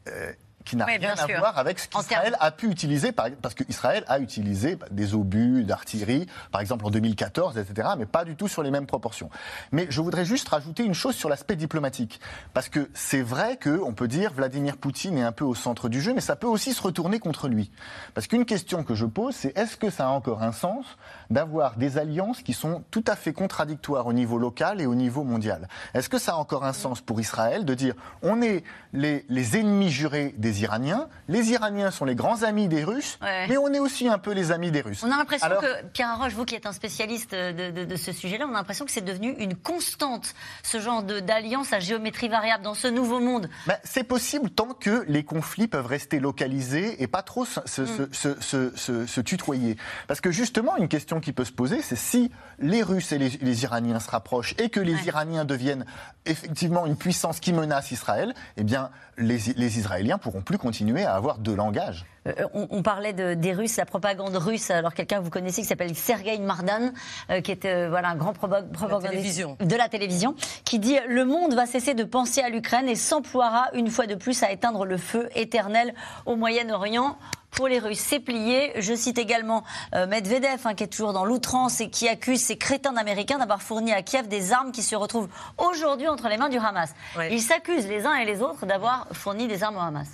[0.08, 0.34] euh,
[0.66, 4.78] qui n'a rien à voir avec ce qu'Israël a pu utiliser, parce qu'Israël a utilisé
[4.92, 8.88] des obus d'artillerie, par exemple en 2014, etc., mais pas du tout sur les mêmes
[8.88, 9.30] proportions.
[9.72, 12.20] Mais je voudrais juste rajouter une chose sur l'aspect diplomatique,
[12.54, 16.02] parce que c'est vrai qu'on peut dire Vladimir Poutine est un peu au centre du
[16.02, 17.72] jeu, mais ça peut aussi se retourner contre lui.
[18.14, 20.86] Parce qu'une question que je pose, c'est est-ce que ça a encore un sens
[21.30, 25.24] d'avoir des alliances qui sont tout à fait contradictoires au niveau local et au niveau
[25.24, 25.68] mondial?
[25.94, 29.58] Est-ce que ça a encore un sens pour Israël de dire on est les, les
[29.58, 31.08] ennemis jurés des Iraniens.
[31.28, 34.52] Les Iraniens sont les grands amis des Russes, mais on est aussi un peu les
[34.52, 35.04] amis des Russes.
[35.04, 38.54] On a l'impression que, Pierre Roche, vous qui êtes un spécialiste de, ce sujet-là, on
[38.54, 42.88] a l'impression que c'est devenu une constante, ce genre d'alliance à géométrie variable dans ce
[42.88, 43.50] nouveau monde.
[43.68, 49.24] Ben, c'est possible tant que les conflits peuvent rester localisés et pas trop se, mm.
[49.24, 49.78] tutoyer.
[50.08, 53.64] Parce que justement, une question qui peut se poser, c'est si les Russes et les,
[53.64, 55.86] Iraniens se rapprochent et que les Iraniens deviennent
[56.26, 61.16] effectivement une puissance qui menace Israël, eh bien, les, les Israéliens pourront plus continuer à
[61.16, 62.06] avoir deux langages.
[62.28, 64.72] Euh, on, parlait des Russes, la propagande russe.
[64.72, 66.92] Alors quelqu'un que vous connaissez qui s'appelle Sergei Mardan,
[67.30, 71.54] euh, qui est euh, voilà un grand propagandiste de la télévision, qui dit le monde
[71.54, 74.98] va cesser de penser à l'Ukraine et s'emploiera une fois de plus à éteindre le
[74.98, 75.94] feu éternel
[76.26, 77.18] au Moyen-Orient.
[77.56, 78.00] Pour les Russes.
[78.00, 78.74] C'est plié.
[78.78, 79.64] Je cite également
[79.94, 83.62] euh, Medvedev, hein, qui est toujours dans l'outrance et qui accuse ces crétins d'Américains d'avoir
[83.62, 86.94] fourni à Kiev des armes qui se retrouvent aujourd'hui entre les mains du Hamas.
[87.32, 90.08] Ils s'accusent les uns et les autres d'avoir fourni des armes au Hamas.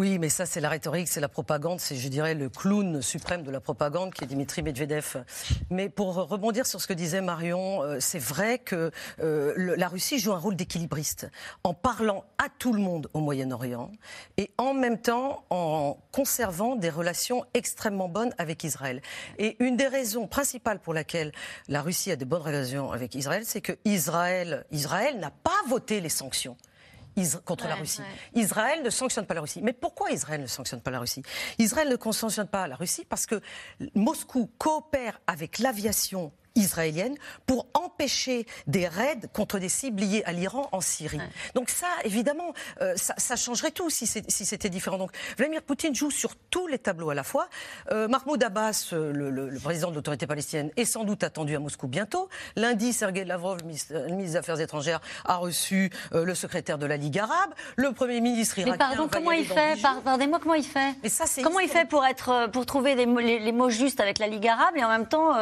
[0.00, 3.42] Oui, mais ça, c'est la rhétorique, c'est la propagande, c'est, je dirais, le clown suprême
[3.42, 5.24] de la propagande qui est Dimitri Medvedev.
[5.68, 8.90] Mais pour rebondir sur ce que disait Marion, euh, c'est vrai que
[9.22, 11.30] euh, la Russie joue un rôle d'équilibriste
[11.64, 13.92] en parlant à tout le monde au Moyen-Orient
[14.38, 19.02] et en même temps en conservant des relations extrêmement bonnes avec Israël.
[19.36, 21.30] Et une des raisons principales pour laquelle
[21.68, 26.00] la Russie a de bonnes relations avec Israël, c'est que Israël, Israël n'a pas voté
[26.00, 26.56] les sanctions
[27.44, 28.02] contre la Russie.
[28.34, 29.60] Israël ne sanctionne pas la Russie.
[29.62, 31.22] Mais pourquoi Israël ne sanctionne pas la Russie?
[31.58, 33.40] Israël ne sanctionne pas la Russie parce que
[33.94, 40.68] Moscou coopère avec l'aviation israélienne pour empêcher des raids contre des cibles liées à l'Iran
[40.72, 41.20] en Syrie.
[41.54, 44.98] Donc ça, évidemment, euh, ça, changerait tout si c'était différent.
[44.98, 47.48] Donc Vladimir Poutine joue sur tous les tableaux à la fois.
[47.90, 51.86] Euh, Mahmoud Abbas, euh, le, président de l'autorité palestinienne, est sans doute attendu à Moscou
[51.86, 52.28] bientôt.
[52.56, 57.18] Lundi, Sergei Lavrov, le ministre, des Affaires étrangères, a reçu le secrétaire de la Ligue
[57.18, 57.54] arabe.
[57.76, 58.72] Le Premier ministre irakien...
[58.72, 59.80] Mais pardon, comment il fait?
[59.80, 60.94] Pardonnez-moi, comment il fait?
[61.02, 63.06] Mais ça, Comment il fait pour, être, pour trouver les,
[63.38, 65.34] les, mots justes avec la Ligue arabe et en même temps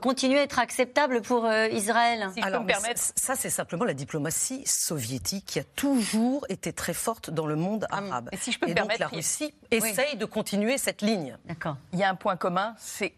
[0.00, 5.64] continuer être acceptable pour euh, Israël Alors, Ça, c'est simplement la diplomatie soviétique qui a
[5.64, 8.10] toujours été très forte dans le monde hum.
[8.10, 8.28] arabe.
[8.32, 11.36] Et si je peux me permettre, donc la Russie essaye de continuer cette ligne.
[11.46, 11.76] D'accord.
[11.92, 13.14] Il y a un point commun, c'est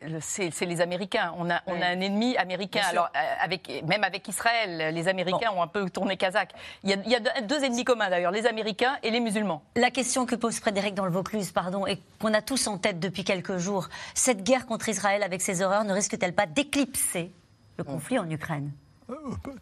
[0.60, 1.34] les Américains.
[1.38, 2.82] On a, on a un ennemi américain.
[2.88, 6.52] Alors, euh, avec, même avec Israël, les Américains ont un peu tourné kazakh.
[6.84, 9.62] Il y a, il y a deux ennemis communs d'ailleurs, les Américains et les musulmans.
[9.76, 13.00] La question que pose Frédéric dans le Vaucluse, pardon, et qu'on a tous en tête
[13.00, 17.09] depuis quelques jours, cette guerre contre Israël avec ses horreurs ne risque-t-elle pas d'éclipser
[17.76, 18.72] le conflit en Ukraine
[19.10, 19.14] euh,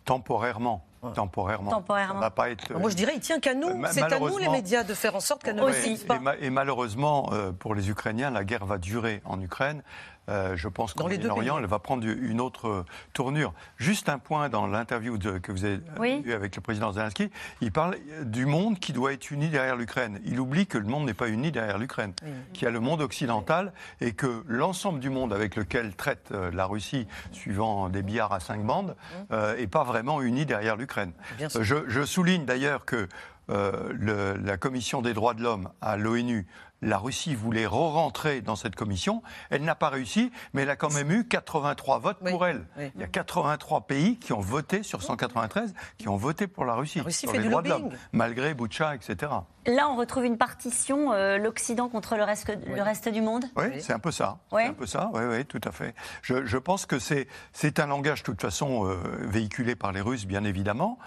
[0.05, 0.85] Temporairement.
[1.15, 1.71] Temporairement.
[1.71, 2.21] Temporairement.
[2.21, 3.69] va pas être, Moi, je dirais, il tient qu'à nous.
[3.91, 6.05] C'est à nous, les médias, de faire en sorte qu'elle ne aussi.
[6.41, 9.83] Et, et, malheureusement, euh, pour les Ukrainiens, la guerre va durer en Ukraine.
[10.29, 13.53] Euh, je pense qu'en Moyen-Orient, elle va prendre une autre tournure.
[13.77, 15.81] Juste un point dans l'interview que vous avez
[16.25, 20.21] eu avec le président Zelensky, il parle du monde qui doit être uni derrière l'Ukraine.
[20.25, 22.13] Il oublie que le monde n'est pas uni derrière l'Ukraine,
[22.53, 26.51] qu'il y a le monde occidental et que l'ensemble du monde avec lequel traite euh,
[26.53, 28.97] la Russie, suivant des billards à cinq bandes,
[29.31, 31.13] n'est euh, pas vraiment uni derrière l'Ukraine.
[31.39, 33.09] Je, je, souligne d'ailleurs que
[33.49, 36.47] la Commission des droits de l'homme à l'ONU
[36.83, 39.23] la Russie voulait re-rentrer dans cette commission.
[39.51, 42.67] Elle n'a pas réussi, mais elle a quand même eu 83 votes pour elle.
[42.95, 46.75] Il y a 83 pays qui ont voté sur 193, qui ont voté pour la
[46.75, 49.33] Russie, la sur les droits de l'homme, malgré Boucha, etc.
[49.67, 53.45] Là, on retrouve une partition, euh, l'Occident contre le reste, le reste du monde?
[53.57, 54.39] Oui, c'est un peu ça.
[54.51, 55.95] C'est un peu ça, oui, oui, tout à fait.
[56.23, 60.45] Je, pense que c'est un langage, de toute façon, euh, véhiculé par les Russes, bien
[60.45, 60.99] évidemment.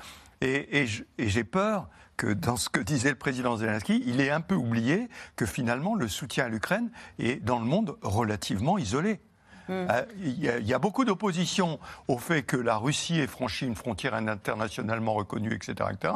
[0.42, 1.88] Et, et j'ai peur
[2.22, 5.96] que dans ce que disait le président Zelensky, il est un peu oublié que finalement
[5.96, 9.20] le soutien à l'Ukraine est dans le monde relativement isolé.
[9.68, 9.88] Hmm.
[9.90, 14.14] Euh, il y, a beaucoup d'opposition au fait que la Russie ait franchi une frontière
[14.14, 16.14] internationalement reconnue, etc., etc.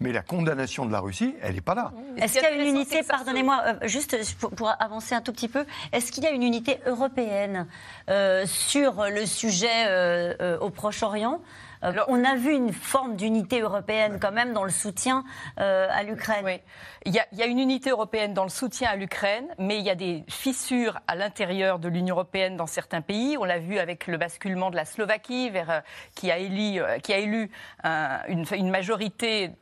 [0.00, 1.90] Mais la condamnation de la Russie, elle n'est pas là.
[2.18, 5.64] Est-ce qu'il y a une unité, pardonnez-moi, euh, juste pour, avancer un tout petit peu,
[5.92, 7.66] est-ce qu'il y a une unité européenne
[8.10, 11.40] euh, sur le sujet au Proche-Orient?
[11.84, 15.24] Euh, on a vu une forme d'unité européenne quand même dans le soutien
[15.60, 16.44] euh, à l'Ukraine.
[16.44, 16.60] Oui.
[17.04, 19.94] Il y, a, une unité européenne dans le soutien à l'Ukraine, mais il y a
[19.94, 23.36] des fissures à l'intérieur de l'Union européenne dans certains pays.
[23.38, 25.80] On l'a vu avec le basculement de la Slovaquie, vers, euh,
[26.16, 27.50] qui, a élu, qui a élu
[27.84, 29.52] une, une majorité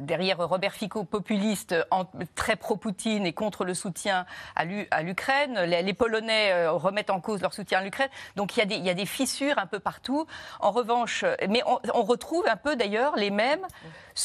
[0.00, 1.74] derrière Robert Fico, populiste,
[2.34, 5.58] très pro-Poutine et contre le soutien à l'Ukraine.
[5.60, 8.08] Les, Polonais euh, remettent en cause leur soutien à l'Ukraine.
[8.36, 10.26] Donc il y, a des, fissures un peu partout.
[10.60, 13.66] En revanche, mais on, retrouve un peu d'ailleurs les mêmes.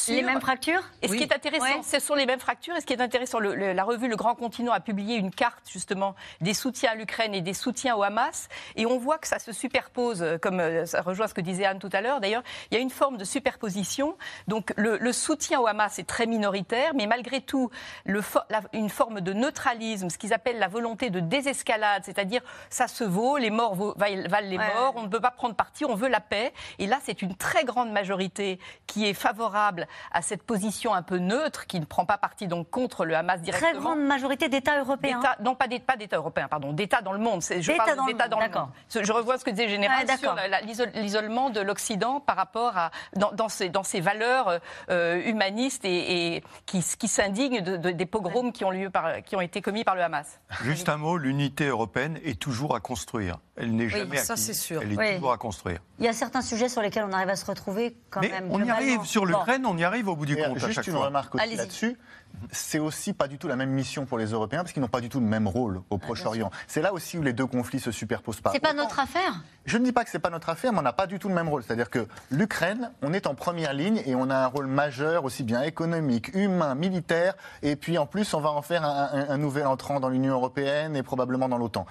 [0.08, 2.74] Les mêmes fractures Et ce qui est intéressant, ce sont les mêmes fractures.
[2.76, 6.14] Et ce qui est intéressant, la revue Le Grand Continent a publié une carte justement
[6.40, 8.48] des soutiens à l'Ukraine et des soutiens au Hamas.
[8.76, 11.66] Et on voit que ça se superpose, euh, comme euh, ça rejoint ce que disait
[11.66, 12.20] Anne tout à l'heure.
[12.20, 14.16] D'ailleurs, il y a une forme de superposition.
[14.48, 17.70] Donc le, le soutien au Hamas est très minoritaire, mais malgré tout,
[18.06, 18.22] le,
[18.72, 23.36] une forme de neutralisme, ce qu'ils appellent la volonté de désescalade, c'est-à-dire ça se vaut,
[23.36, 26.52] les morts valent les morts, on ne peut pas prendre parti, on veut la paix.
[26.78, 31.18] Et là, c'est une très grande majorité qui est favorable à cette position un peu
[31.18, 33.72] neutre, qui ne prend pas parti donc contre le Hamas directement.
[33.72, 35.20] Très grande majorité d'États européens.
[35.42, 37.42] Non, pas d'États européens, pardon, d'États dans le monde.
[37.42, 38.68] Je parle d'États dans, le monde.
[38.88, 40.34] Je revois ce que disait Général sur
[40.94, 46.42] l'isolement de l'Occident par rapport à dans, dans, ces, dans ces valeurs euh, humanistes et,
[46.66, 50.02] qui, qui s'indignent des pogroms qui ont, lieu par, qui ont été commis par le
[50.02, 50.40] Hamas.
[50.62, 53.38] Juste un mot, l'unité européenne est toujours à construire.
[53.56, 54.80] Elle n'est jamais ça, c'est sûr.
[54.82, 55.80] Elle est toujours à construire.
[55.98, 58.48] Il y a certains sujets sur lesquels on arrive à se retrouver quand Mais même.
[58.50, 60.58] On y arrive sur l'Ukraine, on y arrive au bout du compte.
[60.58, 61.96] Juste une remarque là-dessus.
[62.50, 65.02] C'est aussi pas du tout la même mission pour les Européens parce qu'ils n'ont pas
[65.02, 66.50] du tout le même rôle au Proche-Orient.
[66.66, 68.52] C'est là aussi où les deux conflits se superposent pas.
[68.52, 70.82] C'est pas notre affaire Je ne dis pas que c'est pas notre affaire, mais on
[70.82, 71.62] n'a pas du tout le même rôle.
[71.62, 75.42] C'est-à-dire que l'Ukraine, on est en première ligne et on a un rôle majeur aussi
[75.42, 79.66] bien économique, humain, militaire, et puis en plus on va en faire un, un nouvel
[79.66, 81.86] entrant dans l'Union européenne et probablement dans l'OTAN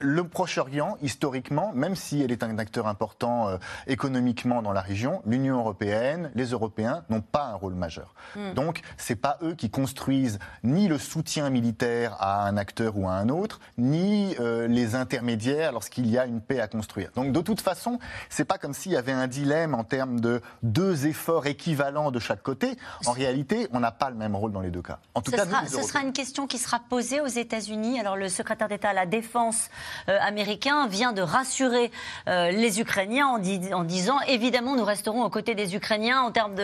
[0.00, 5.22] le Proche-Orient, historiquement, même si elle est un acteur important euh, économiquement dans la région,
[5.26, 8.14] l'Union européenne, les Européens n'ont pas un rôle majeur.
[8.36, 8.70] Donc, hmm.
[8.70, 13.14] Donc, c'est pas eux qui construisent ni le soutien militaire à un acteur ou à
[13.14, 17.10] un autre, ni euh, les intermédiaires lorsqu'il y a une paix à construire.
[17.16, 20.40] Donc, de toute façon, c'est pas comme s'il y avait un dilemme en termes de
[20.62, 22.76] deux efforts équivalents de chaque côté.
[23.06, 25.00] En réalité, on n'a pas le même rôle dans les deux cas.
[25.14, 27.98] En tout ce cas, sera, ce sera une question qui sera posée aux États-Unis.
[27.98, 29.68] Alors, le secrétaire d'État à la Défense
[30.08, 31.90] américain vient de rassurer
[32.28, 36.54] euh, les Ukrainiens en, disant évidemment nous resterons aux côtés des Ukrainiens en termes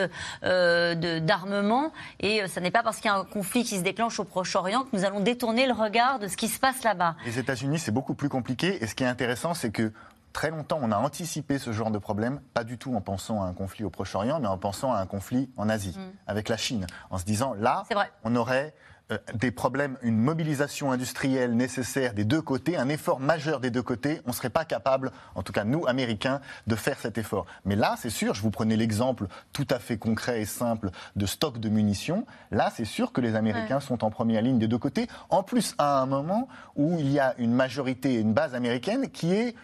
[0.45, 4.19] euh, d'armement et ce n'est pas parce qu'il y a un conflit qui se déclenche
[4.21, 7.17] au Proche-Orient que nous allons détourner le regard de ce qui se passe là-bas.
[7.25, 9.93] Les États-Unis c'est beaucoup plus compliqué et ce qui est intéressant c'est que
[10.33, 13.47] très longtemps, on a anticipé ce genre de problème, pas du tout en pensant à
[13.47, 16.13] un conflit au Proche-Orient, mais en pensant à un conflit en Asie, mm.
[16.27, 17.85] avec la Chine, en se disant là,
[18.23, 18.96] on aurait euh,
[19.35, 24.21] des problèmes, une mobilisation industrielle nécessaire des deux côtés, un effort majeur des deux côtés,
[24.27, 27.47] on ne serait pas capable, en tout cas nous, Américains, de faire cet effort.
[27.65, 31.27] Mais là, c'est sûr, je vous prenais l'exemple tout à fait concret et simple de
[31.27, 34.79] stock de munitions, là, c'est sûr que les Américains sont en première ligne des deux
[34.79, 39.09] côtés, en plus à un moment où il y a une majorité, une base américaine
[39.11, 39.55] qui est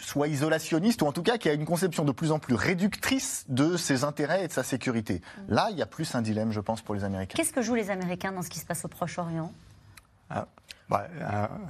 [0.00, 3.44] soit isolationniste ou en tout cas qui a une conception de plus en plus réductrice
[3.48, 5.20] de ses intérêts et de sa sécurité.
[5.20, 5.54] Mm.
[5.54, 7.36] Là, il y a plus un dilemme, je pense, pour les Américains.
[7.36, 9.52] Qu'est-ce que jouent les Américains dans ce qui se passe au Proche-Orient?
[10.30, 10.46] Ah,
[10.88, 11.08] bah,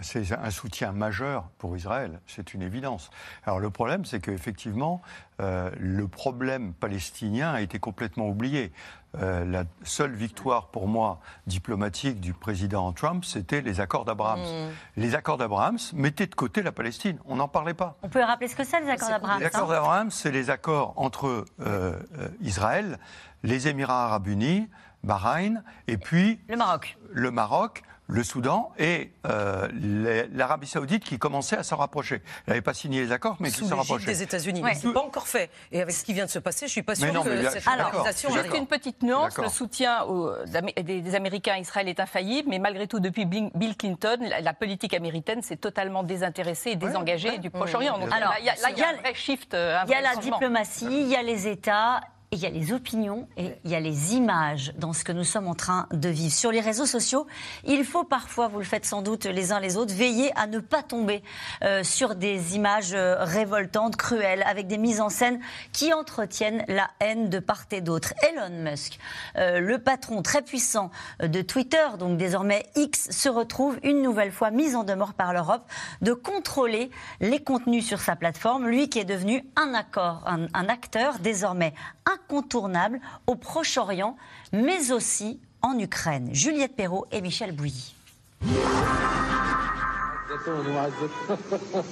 [0.03, 3.11] c'est un soutien majeur pour Israël, c'est une évidence.
[3.45, 5.01] Alors le problème, c'est qu'effectivement,
[5.41, 8.73] euh, le problème palestinien a été complètement oublié.
[9.23, 14.41] Euh, la seule victoire pour moi diplomatique du président Trump, c'était les accords d'Abraham.
[14.41, 14.71] Hmm.
[14.97, 17.19] Les accords d'Abraham mettaient de côté la Palestine.
[17.25, 17.97] On n'en parlait pas.
[18.03, 20.93] On peut rappeler ce que c'est les accords d'Abraham Les accords d'Abraham, c'est les accords
[20.97, 21.99] entre euh,
[22.43, 22.99] Israël,
[23.43, 24.69] les Émirats arabes unis,
[25.03, 26.99] Bahreïn et puis le Maroc.
[27.13, 29.69] Le Maroc le Soudan et euh,
[30.33, 32.23] l'Arabie Saoudite qui commençait à s'en rapprocher.
[32.47, 34.07] Elle n'avait pas signé les accords, mais qui s'en rapprochait.
[34.07, 35.51] des États-Unis, mais ce n'est pas encore fait.
[35.73, 37.67] Et avec ce qui vient de se passer, je ne suis pas sûr que cette
[37.67, 38.31] organisation.
[38.31, 40.05] Juste une petite nuance le soutien
[40.83, 45.43] des, Américains à Israël est infaillible, mais malgré tout, depuis Bill Clinton, la, politique américaine
[45.43, 47.99] s'est totalement désintéressée et désengagée du Proche-Orient.
[47.99, 49.55] Donc là, il y, a un vrai shift.
[49.55, 52.01] Il y a la diplomatie, il y a les États
[52.33, 55.25] il y a les opinions et il y a les images dans ce que nous
[55.25, 56.33] sommes en train de vivre.
[56.33, 57.27] Sur les réseaux sociaux,
[57.65, 60.59] il faut parfois, vous le faites sans doute les uns les autres, veiller à ne
[60.59, 61.23] pas tomber
[61.63, 65.41] euh, sur des images euh, révoltantes, cruelles, avec des mises en scène
[65.73, 68.13] qui entretiennent la haine de part et d'autre.
[68.23, 68.99] Elon Musk,
[69.37, 74.51] euh, le patron très puissant de Twitter, donc désormais X, se retrouve une nouvelle fois
[74.51, 75.63] mis en demeure par l'Europe
[76.03, 80.69] de contrôler les contenus sur sa plateforme, lui qui est devenu un, accord, un, un
[80.69, 81.73] acteur désormais
[82.17, 84.17] incontournable au Proche-Orient,
[84.53, 86.31] mais aussi en Ukraine.
[86.33, 87.95] Juliette Perrault et Michel Bouilly.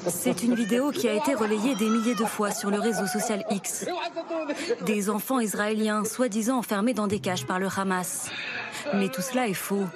[0.07, 3.45] C'est une vidéo qui a été relayée des milliers de fois sur le réseau social
[3.51, 3.87] X.
[4.87, 8.31] Des enfants israéliens soi-disant enfermés dans des cages par le Hamas.
[8.95, 9.87] Mais tout cela est faux.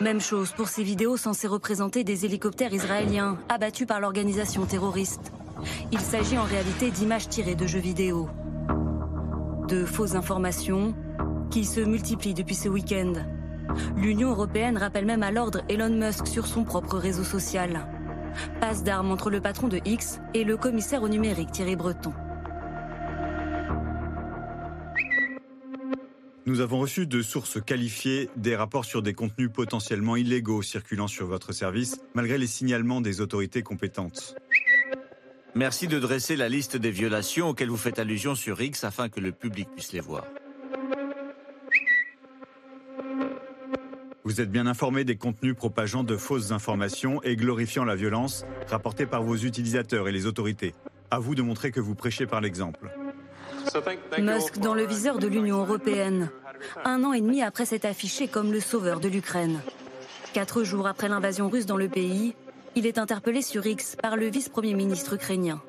[0.00, 5.32] Même chose pour ces vidéos censées représenter des hélicoptères israéliens abattus par l'organisation terroriste.
[5.92, 8.28] Il s'agit en réalité d'images tirées de jeux vidéo
[9.70, 10.94] de fausses informations
[11.50, 13.12] qui se multiplient depuis ce week-end.
[13.96, 17.86] L'Union européenne rappelle même à l'ordre Elon Musk sur son propre réseau social.
[18.60, 22.12] Passe d'armes entre le patron de X et le commissaire au numérique Thierry Breton.
[26.46, 31.26] Nous avons reçu de sources qualifiées des rapports sur des contenus potentiellement illégaux circulant sur
[31.26, 34.34] votre service, malgré les signalements des autorités compétentes.
[35.54, 39.20] Merci de dresser la liste des violations auxquelles vous faites allusion sur X afin que
[39.20, 40.24] le public puisse les voir.
[44.22, 49.06] Vous êtes bien informé des contenus propageant de fausses informations et glorifiant la violence rapportés
[49.06, 50.74] par vos utilisateurs et les autorités.
[51.10, 52.90] À vous de montrer que vous prêchez par l'exemple.
[54.18, 56.30] Musk dans le viseur de l'Union européenne.
[56.84, 59.60] Un an et demi après s'être affiché comme le sauveur de l'Ukraine.
[60.32, 62.36] Quatre jours après l'invasion russe dans le pays,
[62.76, 65.60] il est interpellé sur X par le vice-premier ministre ukrainien.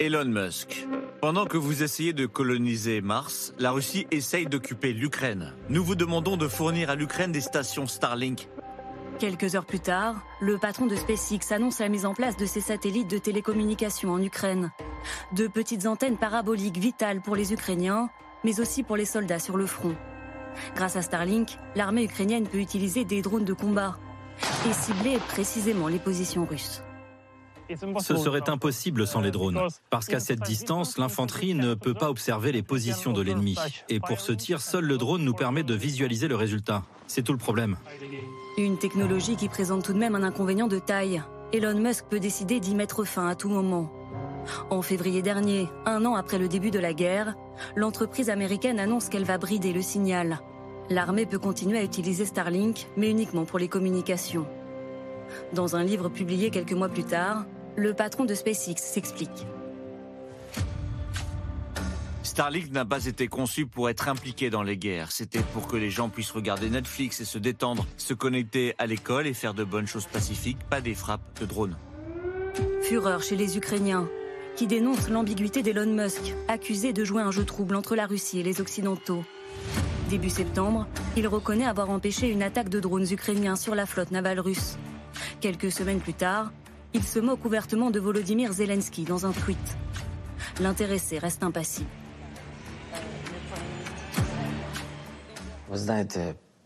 [0.00, 0.86] Elon Musk.
[1.20, 5.52] Pendant que vous essayez de coloniser Mars, la Russie essaye d'occuper l'Ukraine.
[5.68, 8.48] Nous vous demandons de fournir à l'Ukraine des stations Starlink.
[9.18, 12.60] Quelques heures plus tard, le patron de SpaceX annonce la mise en place de ses
[12.60, 14.72] satellites de télécommunications en Ukraine.
[15.32, 18.08] Deux petites antennes paraboliques vitales pour les Ukrainiens,
[18.42, 19.94] mais aussi pour les soldats sur le front.
[20.74, 23.96] Grâce à Starlink, l'armée ukrainienne peut utiliser des drones de combat
[24.68, 26.82] et cibler précisément les positions russes.
[28.00, 29.58] Ce serait impossible sans les drones,
[29.90, 33.56] parce qu'à cette distance, l'infanterie ne peut pas observer les positions de l'ennemi.
[33.88, 36.82] Et pour ce tir, seul le drone nous permet de visualiser le résultat.
[37.06, 37.76] C'est tout le problème.
[38.58, 41.22] Une technologie qui présente tout de même un inconvénient de taille.
[41.52, 43.92] Elon Musk peut décider d'y mettre fin à tout moment.
[44.70, 47.36] En février dernier, un an après le début de la guerre,
[47.76, 50.40] l'entreprise américaine annonce qu'elle va brider le signal.
[50.90, 54.46] L'armée peut continuer à utiliser Starlink, mais uniquement pour les communications.
[55.52, 59.46] Dans un livre publié quelques mois plus tard, le patron de SpaceX s'explique.
[62.22, 65.12] Starlink n'a pas été conçu pour être impliqué dans les guerres.
[65.12, 69.26] C'était pour que les gens puissent regarder Netflix et se détendre, se connecter à l'école
[69.26, 71.76] et faire de bonnes choses pacifiques, pas des frappes de drones.
[72.82, 74.08] Fureur chez les Ukrainiens,
[74.56, 78.42] qui dénoncent l'ambiguïté d'Elon Musk, accusé de jouer un jeu trouble entre la Russie et
[78.42, 79.24] les Occidentaux.
[80.12, 80.86] Début septembre,
[81.16, 84.76] il reconnaît avoir empêché une attaque de drones ukrainiens sur la flotte navale russe.
[85.40, 86.52] Quelques semaines plus tard,
[86.92, 89.56] il se moque ouvertement de Volodymyr Zelensky dans un tweet.
[90.60, 91.88] L'intéressé reste impassible.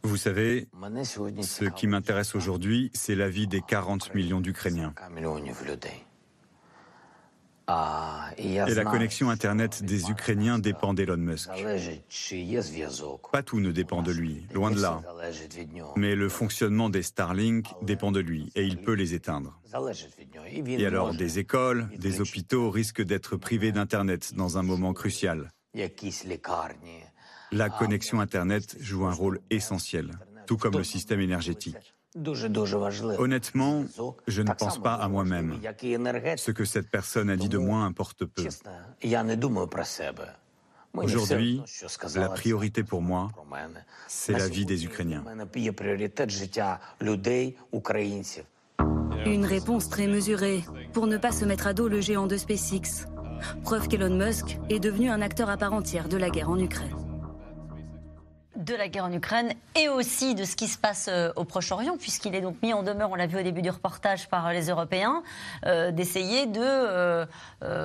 [0.03, 0.67] Vous savez,
[1.43, 4.93] ce qui m'intéresse aujourd'hui, c'est la vie des 40 millions d'Ukrainiens.
[8.39, 11.51] Et la connexion Internet des Ukrainiens dépend d'Elon Musk.
[13.33, 15.03] Pas tout ne dépend de lui, loin de là.
[15.97, 19.59] Mais le fonctionnement des Starlink dépend de lui et il peut les éteindre.
[20.67, 25.51] Et alors des écoles, des hôpitaux risquent d'être privés d'Internet dans un moment crucial.
[27.53, 30.13] La connexion Internet joue un rôle essentiel,
[30.47, 31.96] tout comme le système énergétique.
[33.19, 33.85] Honnêtement,
[34.27, 35.59] je ne pense pas à moi-même.
[36.37, 38.47] Ce que cette personne a dit de moi importe peu.
[40.95, 41.63] Aujourd'hui,
[42.15, 43.31] la priorité pour moi,
[44.09, 45.25] c'est la vie des Ukrainiens.
[49.27, 53.07] Une réponse très mesurée pour ne pas se mettre à dos le géant de SpaceX.
[53.63, 57.06] Preuve qu'Elon Musk est devenu un acteur à part entière de la guerre en Ukraine
[58.67, 61.97] de la guerre en Ukraine et aussi de ce qui se passe euh, au Proche-Orient,
[61.97, 64.69] puisqu'il est donc mis en demeure, on l'a vu au début du reportage par les
[64.69, 65.23] Européens,
[65.67, 67.27] euh, d'essayer de euh,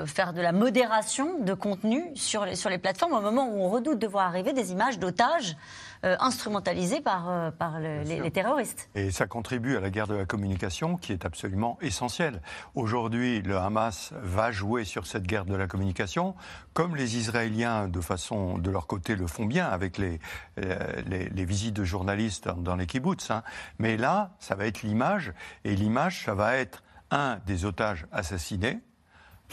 [0.08, 4.08] faire de la modération de contenu sur les plateformes au moment où on redoute de
[4.08, 5.56] voir arriver des images d'otages
[6.04, 8.90] euh, instrumentalisé par, euh, par les, terroristes.
[8.96, 12.42] Et ça contribue à la guerre de la communication qui est absolument essentielle.
[12.74, 16.34] Aujourd'hui, le Hamas va jouer sur cette guerre de la communication,
[16.74, 20.20] comme les Israéliens, de façon de leur côté, le font bien avec les,
[20.58, 23.30] euh, les, visites de journalistes dans les kibbutz.
[23.30, 23.44] Hein.
[23.78, 25.34] Mais là, ça va être l'image,
[25.66, 26.82] et l'image, ça va être
[27.12, 28.80] un des otages assassinés,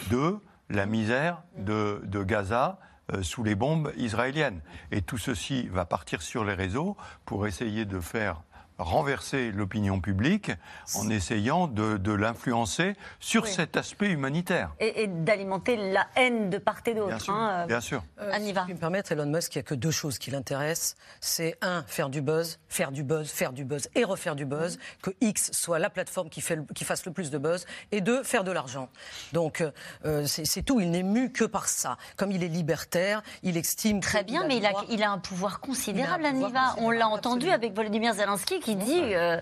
[0.08, 0.38] deux,
[0.70, 2.78] la misère de, de Gaza
[3.22, 4.60] sous les bombes israéliennes.
[4.90, 8.42] Et tout ceci va partir sur les réseaux pour essayer de faire
[8.78, 10.52] renverser l'opinion publique
[10.94, 14.70] en essayant de, l'influencer sur cet aspect humanitaire.
[14.80, 17.08] Et, d'alimenter la haine de part et d'autre.
[17.08, 17.34] Bien sûr.
[17.34, 18.04] Hein, bien sûr.
[18.20, 20.96] Euh, si je me permettre, Elon Musk, il n'y a que deux choses qui l'intéressent.
[21.20, 24.78] C'est un, faire du buzz, faire du buzz, faire du buzz et refaire du buzz,
[25.02, 28.22] que X soit la plateforme qui, fait qui fasse le plus de buzz, et deux,
[28.22, 28.88] faire de l'argent.
[29.32, 29.64] Donc
[30.04, 31.96] euh, c'est tout, il n'est mu que par ça.
[32.16, 34.00] Comme il est libertaire, il estime...
[34.00, 36.74] Très bien, mais il a, il a, un pouvoir considérable, Aniva.
[36.78, 39.40] On l'a entendu avec Volodymyr Zelensky qui dit euh,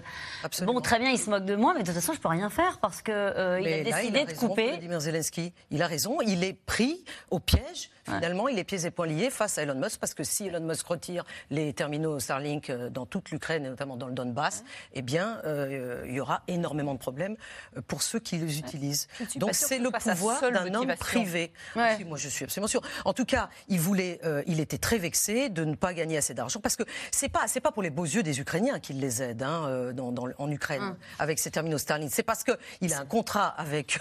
[0.62, 2.50] bon, très bien, il se moque de moi, mais de toute façon, je peux rien
[2.50, 4.68] faire parce que euh, il a décidé de couper.
[4.68, 7.90] Vladimir Zelensky, il a raison, il est pris au piège.
[8.04, 10.60] Finalement, il est pieds et poings liés face à Elon Musk, parce que si Elon
[10.60, 14.62] Musk retire les terminaux Starlink euh, dans toute l'Ukraine, et notamment dans le Donbass,
[14.94, 17.36] eh bien, euh, il y aura énormément de problèmes
[17.88, 19.08] pour ceux qui les utilisent.
[19.36, 21.52] Donc c'est le pouvoir d'un homme privé.
[21.74, 22.80] moi, je suis absolument sûr.
[23.04, 26.60] En tout cas, il voulait, il était très vexé de ne pas gagner assez d'argent,
[26.60, 29.42] parce que c'est pas, c'est pas pour les beaux yeux des Ukrainiens qu'il les aide
[29.42, 30.96] hein, dans, en Ukraine hum.
[31.18, 32.10] avec ces terminaux Starlink.
[32.12, 33.98] C'est parce qu'il a un contrat avec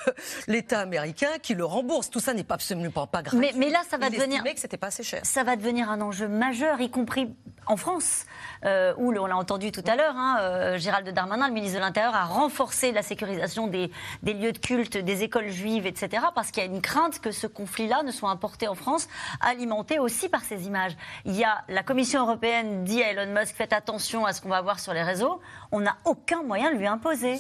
[0.48, 2.10] l'État américain qui le rembourse.
[2.10, 3.40] Tout ça n'est pas absolument pas, pas grave.
[3.40, 4.44] Mais, mais là, ça va devenir.
[4.44, 5.22] que c'était pas assez cher.
[5.24, 7.34] Ça va devenir un enjeu majeur, y compris
[7.68, 8.26] en France,
[8.64, 11.84] euh, où on l'a entendu tout à l'heure, hein, euh, Gérald Darmanin, le ministre de
[11.84, 13.92] l'Intérieur, a renforcé la sécurisation des,
[14.24, 17.48] lieux de culte, des écoles juives, etc., parce qu'il y a une crainte que ce
[17.48, 19.08] conflit-là ne soit importé en France,
[19.42, 20.96] alimenté aussi par ces images.
[21.26, 24.50] Il y a la Commission européenne dit à Elon Musk faites attention à ce qu'on
[24.50, 25.40] va voir sur les réseaux,
[25.72, 27.40] on n'a aucun moyen de lui imposer.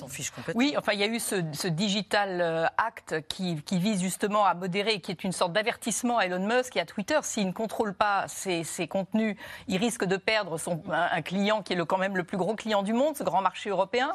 [0.55, 5.01] Oui, enfin, il y a eu ce, digital euh, act qui, vise justement à modérer,
[5.01, 7.19] qui est une sorte d'avertissement à Elon Musk et à Twitter.
[7.23, 9.35] S'il ne contrôle pas ses, contenus,
[9.67, 12.55] il risque de perdre son, un, client qui est le, quand même le plus gros
[12.55, 14.11] client du monde, ce grand marché européen.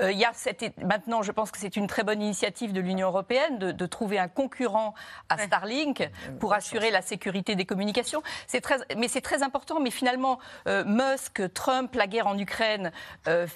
[0.00, 2.80] Euh, il y a cette, maintenant, je pense que c'est une très bonne initiative de
[2.80, 4.94] l'Union européenne de, trouver un concurrent
[5.28, 6.08] à Starlink
[6.38, 8.22] pour assurer la sécurité des communications.
[8.46, 9.80] C'est très, mais c'est très important.
[9.80, 10.38] Mais finalement,
[10.68, 12.92] euh, Musk, Trump, la guerre en Ukraine,
[13.26, 13.46] euh, euh,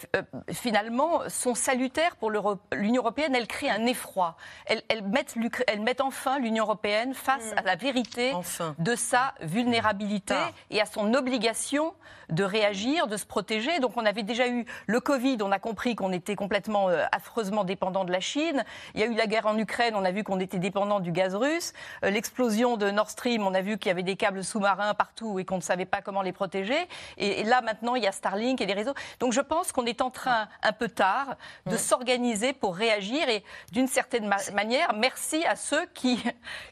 [0.52, 2.30] finalement, sont salutaires pour
[2.72, 3.34] l'Union européenne.
[3.34, 4.36] Elles créent un effroi.
[4.66, 5.34] Elles, mettent,
[5.66, 7.58] elles mettent, enfin l'Union européenne face mm.
[7.58, 8.32] à la vérité
[8.78, 10.34] de sa vulnérabilité
[10.70, 11.94] et à son obligation
[12.30, 13.78] de réagir, de se protéger.
[13.80, 18.04] Donc on avait déjà eu le Covid, on a compris qu'on était complètement affreusement dépendant
[18.04, 18.64] de la Chine.
[18.94, 21.12] Il y a eu la guerre en Ukraine, on a vu qu'on était dépendant du
[21.12, 21.72] gaz russe.
[22.02, 25.44] L'explosion de Nord Stream, on a vu qu'il y avait des câbles sous-marins partout et
[25.44, 26.88] qu'on ne savait pas comment les protéger.
[27.16, 28.94] Et, là, maintenant, il y a Starlink et les réseaux.
[29.20, 33.28] Donc je pense qu'on est en train, un peu tard, de s'organiser pour réagir.
[33.28, 36.22] Et d'une certaine manière, merci à ceux qui,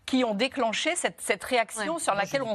[0.07, 2.55] qui ont déclenché cette, cette réaction sur laquelle on,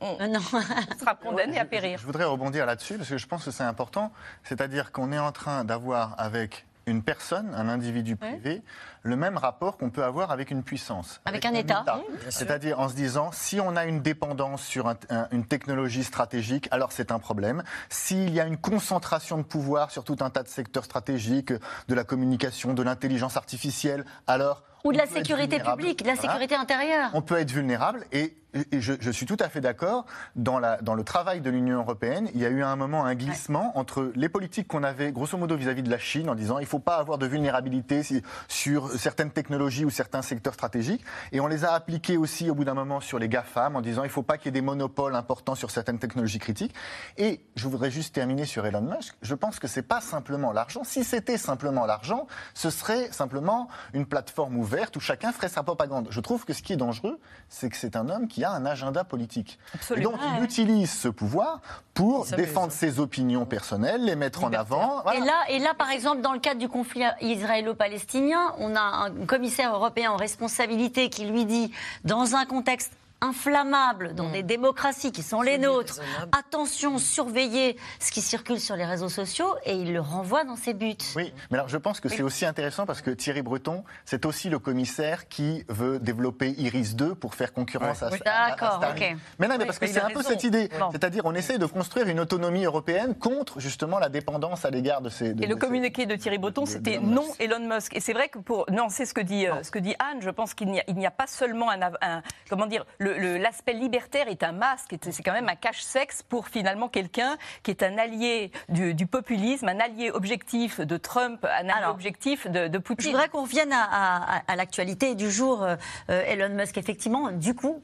[0.00, 0.40] on,
[0.98, 1.98] sera condamné à périr.
[1.98, 4.12] Je voudrais rebondir là-dessus parce que je pense que c'est important.
[4.44, 8.62] C'est-à-dire qu'on est en train d'avoir avec une personne, un individu privé,
[9.02, 11.20] le même rapport qu'on peut avoir avec une puissance.
[11.24, 11.84] Avec, un, État.
[12.28, 14.94] C'est-à-dire en se disant, si on a une dépendance sur
[15.32, 17.64] une technologie stratégique, alors c'est un problème.
[17.88, 21.94] S'il y a une concentration de pouvoir sur tout un tas de secteurs stratégiques, de
[21.94, 24.62] la communication, de l'intelligence artificielle, alors...
[24.84, 27.10] Ou de la sécurité publique, de la sécurité intérieure.
[27.14, 28.36] On peut être vulnérable et
[28.72, 30.06] je, suis tout à fait d'accord.
[30.34, 33.14] Dans, dans, le travail de l'Union européenne, il y a eu à un moment un
[33.14, 36.62] glissement entre les politiques qu'on avait, grosso modo, vis-à-vis de la Chine, en disant il
[36.62, 38.02] ne faut pas avoir de vulnérabilité
[38.48, 41.04] sur certaines technologies ou certains secteurs stratégiques.
[41.32, 44.02] Et on les a appliquées aussi, au bout d'un moment, sur les GAFAM, en disant
[44.02, 46.74] il ne faut pas qu'il y ait des monopoles importants sur certaines technologies critiques.
[47.16, 49.16] Et je voudrais juste terminer sur Elon Musk.
[49.22, 50.84] Je pense que ce n'est pas simplement l'argent.
[50.84, 56.08] Si c'était simplement l'argent, ce serait simplement une plateforme ouverte où chacun ferait sa propagande.
[56.10, 57.18] Je trouve que ce qui est dangereux,
[57.48, 59.58] c'est que c'est un homme qui a un agenda politique.
[59.94, 61.60] Et donc, il utilise ce pouvoir
[61.94, 65.02] pour défendre ses opinions personnelles, les mettre en avant.
[65.12, 69.10] Et, là, et là, par exemple, dans le cadre du conflit israélo-palestinien, on a un
[69.26, 71.72] commissaire européen en responsabilité qui lui dit,
[72.04, 72.92] dans un contexte
[73.26, 74.32] inflammables dans mm.
[74.32, 76.00] des démocraties qui sont les nôtres.
[76.36, 80.74] Attention, surveillez ce qui circule sur les réseaux sociaux et il le renvoie dans ses
[80.74, 80.96] buts.
[81.14, 84.48] Oui, mais alors je pense que c'est aussi intéressant parce que Thierry Breton, c'est aussi
[84.48, 89.16] le commissaire qui veut développer Iris 2 pour faire concurrence à, D'accord, ok.
[89.38, 90.68] Mais non, mais parce que c'est un peu cette idée.
[90.92, 95.08] C'est-à-dire, on essaie de construire une autonomie européenne contre justement la dépendance à l'égard de
[95.08, 95.30] ces.
[95.30, 97.96] et le communiqué de Thierry Breton, c'était non Elon Musk.
[97.96, 100.30] Et c'est vrai que pour nuancer ce que dit, euh, ce que dit Anne, je
[100.30, 102.84] pense qu'il n'y a, a, pas seulement un, un comment dire,
[103.16, 107.82] l'aspect libertaire est un masque, c'est quand même un cache-sexe pour finalement quelqu'un qui est
[107.82, 113.06] un allié du, populisme, un allié objectif de Trump, un allié objectif de, Poutine.
[113.06, 115.76] Je voudrais qu'on revienne à, l'actualité du jour, euh,
[116.08, 116.76] Elon Musk.
[116.76, 117.82] Effectivement, du coup,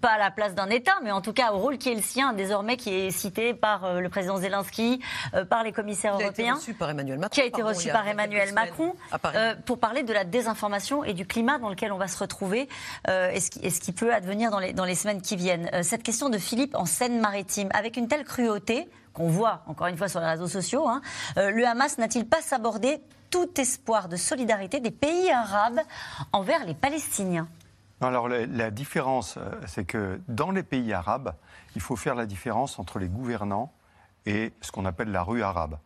[0.00, 2.02] pas à la place d'un État, mais en tout cas au rôle qui est le
[2.02, 5.00] sien désormais, qui est cité par euh, le président Zelensky,
[5.34, 6.58] euh, par les commissaires européens,
[7.30, 8.94] qui a été reçu par Emmanuel Macron,
[9.34, 12.68] euh, pour parler de la désinformation et du climat dans lequel on va se retrouver
[13.08, 15.70] et ce, qui, peut advenir dans les, dans les semaines qui viennent.
[15.82, 20.08] cette question de Philippe en Seine-Maritime, avec une telle cruauté qu'on voit encore une fois
[20.08, 21.00] sur les réseaux sociaux, hein,
[21.36, 23.00] le Hamas n'a-t-il pas sabordé
[23.30, 25.80] tout espoir de solidarité des pays arabes
[26.32, 27.48] envers les Palestiniens?
[28.00, 31.34] Alors la, différence, euh, c'est que dans les pays arabes,
[31.74, 33.72] il faut faire la différence entre les gouvernants
[34.26, 35.78] et ce qu'on appelle la rue arabe.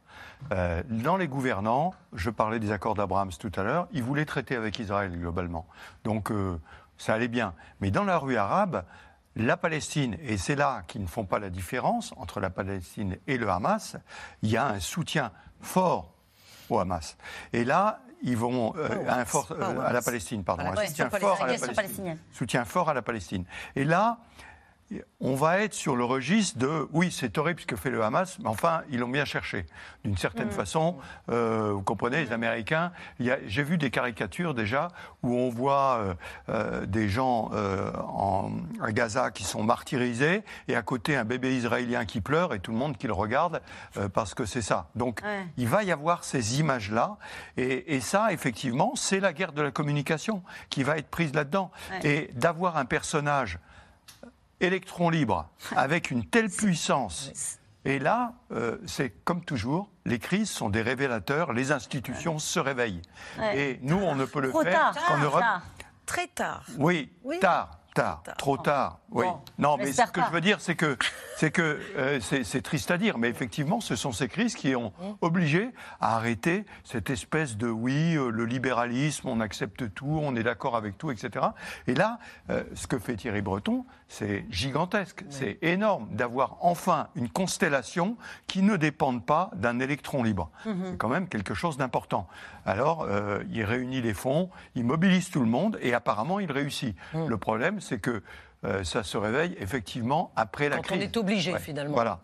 [0.53, 4.55] Euh, dans les gouvernants, je parlais des accords d'Abraham tout à l'heure, ils voulaient traiter
[4.55, 5.67] avec Israël globalement.
[6.05, 6.61] Donc euh,
[6.99, 7.55] ça allait bien.
[7.81, 8.85] Mais dans la rue arabe,
[9.37, 13.39] la Palestine, et c'est là qu'ils ne font pas la différence entre la Palestine et
[13.39, 13.97] le Hamas,
[14.43, 16.13] il y a un soutien fort
[16.71, 17.17] au Hamas.
[17.53, 21.43] Et là, ils vont euh, un fort, euh, à la Palestine, pardon, un soutien fort
[21.43, 22.19] à la Palestine.
[22.33, 23.45] Soutien fort à la Palestine.
[23.77, 24.19] Et là,
[25.21, 28.39] on va être sur le registre de oui, c'est horrible ce que fait le Hamas,
[28.41, 29.67] mais enfin, ils l'ont bien cherché.
[30.05, 30.53] D'une certaine mm.
[30.53, 30.99] façon,
[31.31, 34.89] euh, vous comprenez, les Américains, j'ai vu des caricatures déjà
[35.23, 36.15] où on voit euh,
[36.51, 42.05] euh, des gens en, à Gaza qui sont martyrisés et à côté un bébé israélien
[42.05, 43.63] qui pleure et tout le monde qui le regarde
[44.13, 44.89] parce que c'est ça.
[44.95, 45.21] Donc,
[45.57, 47.17] il va y avoir ces images-là
[47.57, 51.71] et, ça, effectivement, c'est la guerre de la communication qui va être prise là-dedans.
[52.03, 53.59] Et d'avoir un personnage
[54.61, 57.59] électron libre avec une telle puissance.
[57.85, 63.03] Et là, euh, c'est comme toujours, les crises sont des révélateurs, les institutions se réveillent.
[63.55, 65.43] Et nous, on ne peut le faire qu'en Europe.
[66.07, 66.65] Très tard.
[66.79, 67.79] Oui, tard.
[67.95, 68.99] Tard, trop tard.
[69.13, 69.25] Oui.
[69.59, 70.99] non, mais ce que je veux dire, c'est que
[71.37, 74.93] c'est que euh, c'est triste à dire, mais effectivement, ce sont ces crises qui ont
[74.99, 75.05] mmh.
[75.21, 75.71] obligé
[76.01, 80.75] à arrêter cette espèce de oui, euh, le libéralisme, on accepte tout, on est d'accord
[80.75, 81.47] avec tout, etc.
[81.87, 82.19] Et là,
[82.51, 88.17] euh, ce que fait Thierry Breton, c'est gigantesque, c'est énorme d'avoir enfin une constellation
[88.49, 90.51] qui ne dépende pas d'un électron libre.
[90.67, 90.73] Mmh.
[90.91, 92.27] C'est quand même quelque chose d'important.
[92.67, 93.07] Alors,
[93.51, 96.97] il réunit les fonds, il mobilise tout le monde et apparemment, il réussit.
[97.13, 97.29] Mmh.
[97.29, 98.23] Le problème, c'est que
[98.65, 100.99] euh, ça se réveille effectivement après la crise.
[100.99, 101.95] On est obligé finalement.
[101.95, 102.21] Voilà.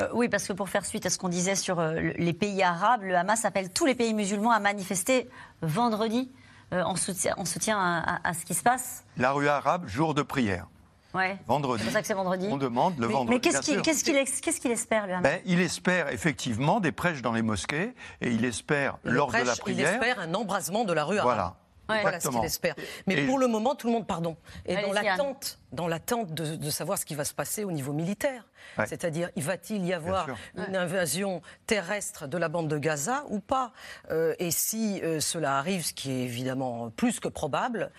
[0.00, 2.62] Euh, oui, parce que pour faire suite à ce qu'on disait sur euh, les pays
[2.62, 5.28] arabes, le Hamas appelle tous les pays musulmans à manifester
[5.60, 6.30] vendredi
[6.72, 9.04] en soutien, en soutien à, ce qui se passe.
[9.16, 10.66] La rue arabe, jour de prière.
[11.14, 11.38] Ouais.
[11.46, 11.78] Vendredi.
[11.78, 12.48] C'est pour ça que c'est vendredi.
[12.50, 13.30] On demande le vendredi.
[13.30, 18.30] Mais qu'est-ce qu'il espère, Hamas ben, Il espère effectivement des prêches dans les mosquées et
[18.30, 19.90] il espère, lors de la prière.
[19.90, 21.26] Il espère un embrasement de la rue arabe.
[21.26, 21.56] Voilà.
[21.86, 22.74] Voilà ce qu'il espère.
[23.06, 24.36] Mais pour le moment, tout le monde, pardon,
[24.66, 28.44] est dans l'attente, dans l'attente de, savoir ce qui va se passer au niveau militaire.
[28.86, 33.72] C'est-à-dire, va-t-il y avoir une invasion terrestre de la bande de Gaza ou pas
[34.10, 37.92] euh, Et si euh, cela arrive, ce qui est évidemment plus que probable,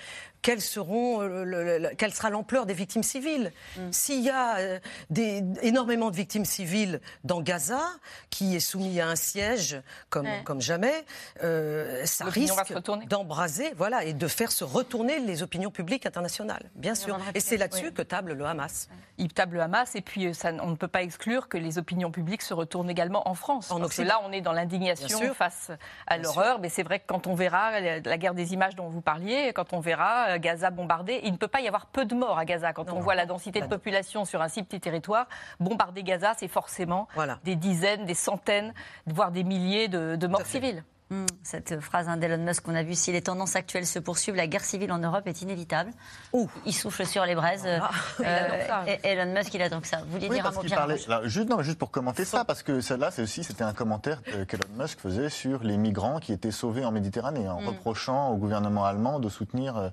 [0.45, 3.51] quelles seront, euh, quelle sera l'ampleur des victimes civiles.
[3.77, 3.81] Mm.
[3.89, 7.81] S'il y a euh, des, énormément de victimes civiles dans Gaza,
[8.29, 11.03] qui est soumis à un siège comme, comme jamais,
[11.41, 12.75] euh, ça risque
[13.09, 17.17] d'embraser voilà, et de faire se retourner les opinions publiques internationales, bien sûr.
[17.33, 18.89] Et c'est là-dessus que table le Hamas.
[19.17, 22.11] Il table le Hamas, et puis ça, on ne peut pas exclure que les opinions
[22.11, 23.71] publiques se retournent également en France.
[23.71, 25.71] En parce que là, on est dans l'indignation face
[26.07, 29.01] à l'horreur, mais c'est vrai que quand on verra la guerre des images dont vous
[29.01, 31.21] parliez, quand on verra Gaza bombardé.
[31.23, 32.73] Il ne peut pas y avoir peu de morts à Gaza.
[32.73, 35.27] Quand on voit la densité de population sur un si petit territoire,
[35.59, 37.07] bombarder Gaza, c'est forcément
[37.43, 38.73] des dizaines, des centaines,
[39.05, 40.83] voire des milliers de, morts civiles.
[41.11, 41.25] Hmm.
[41.43, 44.63] Cette phrase d'Elon Musk qu'on a vue, si les tendances actuelles se poursuivent, la guerre
[44.63, 45.91] civile en Europe est inévitable.
[46.33, 46.49] Ouh.
[46.65, 47.63] Il souffle sur les braises.
[47.65, 49.97] Euh, Elon Musk, il a donc ça.
[49.97, 53.11] Vous vouliez dire un mot parlait, juste, non, juste pour commenter ça, parce que celle-là,
[53.11, 56.91] c'est aussi, c'était un commentaire qu'Elon Musk faisait sur les migrants qui étaient sauvés en
[56.91, 57.67] Méditerranée, en hmm.
[57.67, 59.89] reprochant au gouvernement allemand de soutenir euh,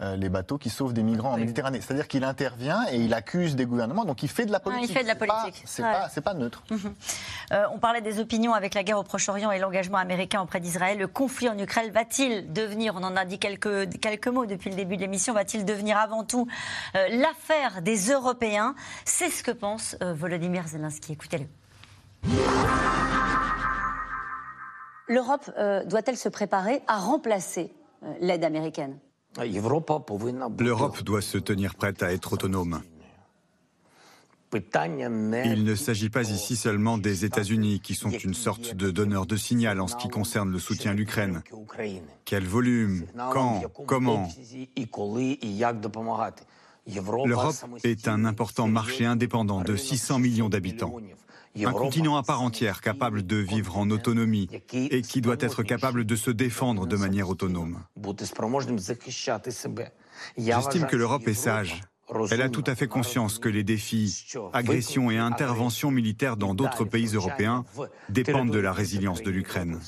[0.00, 1.82] euh, les bateaux qui sauvent des migrants en Méditerranée.
[1.82, 4.88] C'est-à-dire qu'il intervient et il accuse des gouvernements, donc il fait de la politique.
[4.88, 5.62] il fait de la politique.
[5.66, 6.62] C'est pas, pas, neutre.
[6.70, 6.94] Mhm.
[7.74, 10.96] on parlait des opinions avec la guerre au Proche-Orient et l'engagement américain auprès d'Israël.
[10.96, 14.76] Le conflit en Ukraine va-t-il devenir, on en a dit quelques, quelques mots depuis le
[14.76, 16.46] début de l'émission, va-t-il devenir avant tout
[16.94, 18.76] euh, l'affaire des Européens?
[19.04, 21.12] C'est ce que pense euh, Volodymyr Zelensky.
[21.14, 21.46] Écoutez-le.
[25.08, 27.72] L'Europe euh, doit-elle se préparer à remplacer
[28.20, 28.98] l'aide américaine?
[29.38, 32.82] L'Europe doit se tenir prête à être autonome.
[35.44, 39.36] Il ne s'agit pas ici seulement des États-Unis qui sont une sorte de donneur de
[39.36, 41.42] signal en ce qui concerne le soutien à l'Ukraine.
[42.24, 44.28] Quel volume Quand Comment
[47.24, 50.94] L'Europe est un important marché indépendant de 600 millions d'habitants.
[51.64, 56.04] Un continent à part entière capable de vivre en autonomie et qui doit être capable
[56.04, 57.82] de se défendre de manière autonome.
[60.36, 61.80] J'estime que l'Europe est sage
[62.30, 66.84] elle a tout à fait conscience que les défis, agressions et interventions militaires dans d'autres
[66.84, 67.64] pays européens
[68.08, 69.80] dépendent de la résilience de l'Ukraine.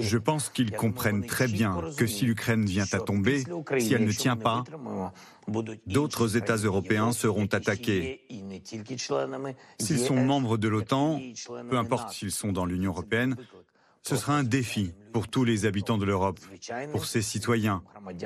[0.00, 3.44] Je pense qu'ils comprennent très bien que si l'Ukraine vient à tomber,
[3.78, 4.64] si elle ne tient pas,
[5.86, 8.26] d'autres États européens seront attaqués.
[9.78, 11.20] S'ils sont membres de l'OTAN,
[11.70, 13.36] peu importe s'ils sont dans l'Union européenne,
[14.02, 16.40] ce sera un défi pour tous les habitants de l'Europe,
[16.90, 17.82] pour ses citoyens,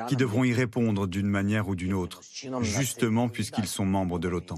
[0.09, 2.20] qui devront y répondre d'une manière ou d'une autre,
[2.61, 4.57] justement puisqu'ils sont membres de l'OTAN.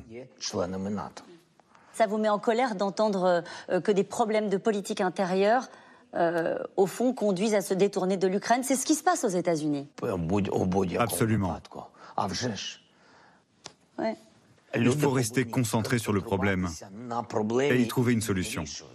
[1.93, 5.69] Ça vous met en colère d'entendre euh, que des problèmes de politique intérieure
[6.15, 8.63] euh, au fond, conduisent à se détourner de l'Ukraine.
[8.63, 9.89] C'est ce qui se passe aux États-Unis.
[10.99, 11.59] Absolument.
[14.75, 16.69] Il faut rester concentré sur le problème
[17.61, 18.65] et y trouver une solution.
[18.67, 18.89] S'il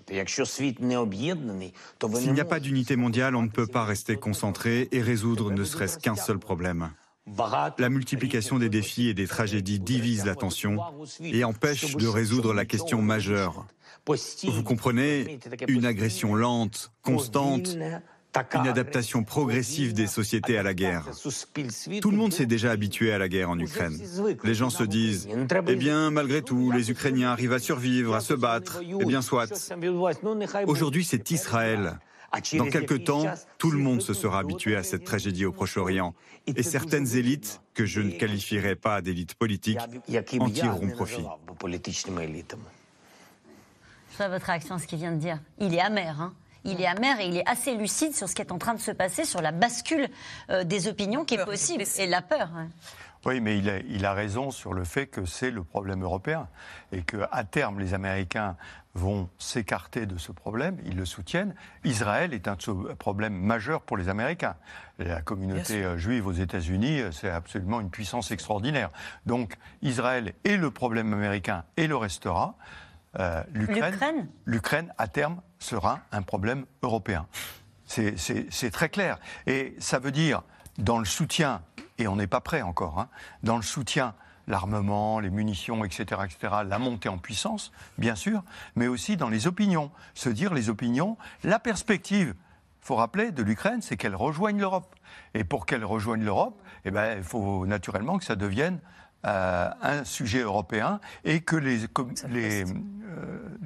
[2.33, 5.97] n'y a pas d'unité mondiale, on ne peut pas rester concentré et résoudre ne serait-ce
[5.97, 6.91] qu'un seul problème.
[7.77, 10.77] La multiplication des défis et des tragédies divise l'attention
[11.21, 13.65] et empêche de résoudre la question majeure.
[14.43, 17.77] Vous comprenez Une agression lente, constante,
[18.53, 21.05] une adaptation progressive des sociétés à la guerre.
[22.01, 23.97] Tout le monde s'est déjà habitué à la guerre en Ukraine.
[24.43, 25.27] Les gens se disent,
[25.67, 29.51] eh bien, malgré tout, les Ukrainiens arrivent à survivre, à se battre, eh bien, soit.
[30.67, 31.99] Aujourd'hui, c'est Israël.
[32.57, 33.25] Dans quelque temps,
[33.59, 36.15] tout le monde se sera habitué à cette tragédie au Proche-Orient.
[36.47, 39.79] Et certaines élites, que je ne qualifierais pas d'élites politiques,
[40.39, 41.25] en tireront profit.
[44.11, 45.39] Je vois votre réaction à ce qu'il vient de dire.
[45.59, 46.33] Il est amer, hein
[46.63, 48.79] il est amer et il est assez lucide sur ce qui est en train de
[48.79, 50.07] se passer, sur la bascule
[50.49, 52.49] euh, des opinions qui est possible et la peur.
[53.25, 56.49] Oui, mais il a, il a, raison sur le fait que c'est le problème européen
[56.91, 58.57] et qu'à terme, les Américains
[58.95, 61.55] vont s'écarter de ce problème, ils le soutiennent.
[61.83, 62.57] Israël est un
[62.99, 64.55] problème majeur pour les Américains.
[64.99, 68.91] La communauté euh, juive aux États-Unis, euh, c'est absolument une puissance extraordinaire.
[69.25, 72.55] Donc Israël est le problème américain et le restera.
[73.19, 77.27] Euh, L'Ukraine, l'Ukraine, à terme, sera un problème européen.
[77.85, 79.19] C'est très clair.
[79.45, 80.41] Et ça veut dire,
[80.77, 81.61] dans le soutien,
[81.99, 83.09] et on n'est pas prêt encore, hein,
[83.43, 84.15] dans le soutien
[84.47, 88.43] l'armement, les munitions, etc., etc., la montée en puissance, bien sûr,
[88.75, 89.91] mais aussi dans les opinions.
[90.13, 92.35] Se dire les opinions, la perspective,
[92.81, 94.95] il faut rappeler, de l'Ukraine, c'est qu'elle rejoigne l'Europe.
[95.33, 98.79] Et pour qu'elle rejoigne l'Europe, eh ben, il faut naturellement que ça devienne
[99.25, 101.79] euh, un sujet européen et que les,
[102.29, 102.67] les, euh,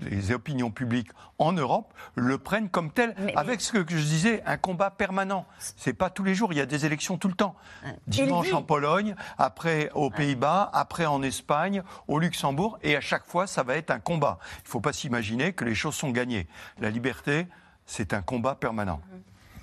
[0.01, 4.58] les, opinions publiques en Europe le prennent comme tel, avec ce que je disais, un
[4.58, 5.45] combat permanent.
[5.58, 7.55] C'est pas tous les jours, il y a des élections tout le temps.
[8.05, 13.47] Dimanche en Pologne, après aux Pays-Bas, après en Espagne, au Luxembourg, et à chaque fois,
[13.47, 14.38] ça va être un combat.
[14.60, 16.47] Il ne faut pas s'imaginer que les choses sont gagnées.
[16.80, 17.47] La liberté,
[17.86, 19.01] c'est un combat permanent.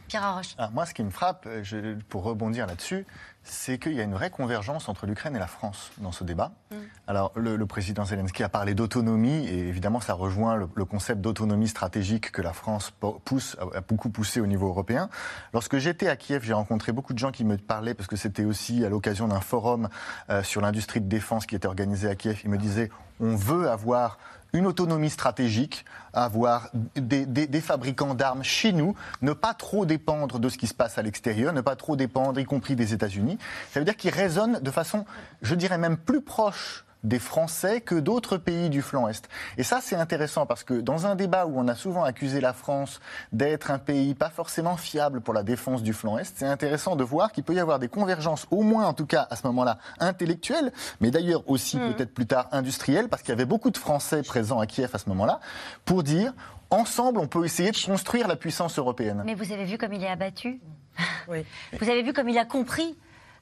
[0.09, 0.55] Pierre Arroche.
[0.59, 3.07] Ah, moi, ce qui me frappe, je, pour rebondir là-dessus,
[3.44, 6.52] c'est qu'il y a une vraie convergence entre l'Ukraine et la France dans ce débat.
[6.70, 6.76] Mm.
[7.07, 12.32] Alors, le, président Zelensky a parlé d'autonomie, et évidemment, ça rejoint le, concept d'autonomie stratégique
[12.32, 12.92] que la France
[13.24, 15.11] pousse, a beaucoup poussé au niveau européen.
[15.52, 18.44] Lorsque j'étais à Kiev, j'ai rencontré beaucoup de gens qui me parlaient, parce que c'était
[18.44, 19.88] aussi à l'occasion d'un forum
[20.30, 22.90] euh, sur l'industrie de défense qui était organisé à Kiev, ils me disaient
[23.20, 24.18] on veut avoir
[24.55, 25.84] une autonomie stratégique,
[26.14, 30.96] avoir des, fabricants d'armes chez nous, ne pas trop dépendre de ce qui se passe
[30.96, 33.36] à l'extérieur, ne pas trop dépendre, y compris des États-Unis.
[33.72, 35.05] Ça veut dire qu'ils raisonnent de façon,
[35.42, 39.28] je dirais même plus proche des Français que d'autres pays du flanc Est.
[39.57, 42.52] Et ça, c'est intéressant parce que dans un débat où on a souvent accusé la
[42.52, 43.00] France
[43.32, 47.05] d'être un pays pas forcément fiable pour la défense du flanc Est, c'est intéressant de
[47.05, 49.78] voir qu'il peut y avoir des convergences, au moins en tout cas à ce moment-là,
[50.00, 51.92] intellectuelles, mais d'ailleurs aussi hmm.
[51.92, 54.98] peut-être plus tard industrielles, parce qu'il y avait beaucoup de Français présents à Kiev à
[54.98, 55.40] ce moment-là,
[55.84, 56.32] pour dire
[56.70, 59.22] ensemble, on peut essayer de construire la puissance européenne.
[59.24, 60.61] Mais vous avez vu comme il est abattu?
[61.28, 61.44] Oui.
[61.80, 62.96] Vous avez vu comme il a compris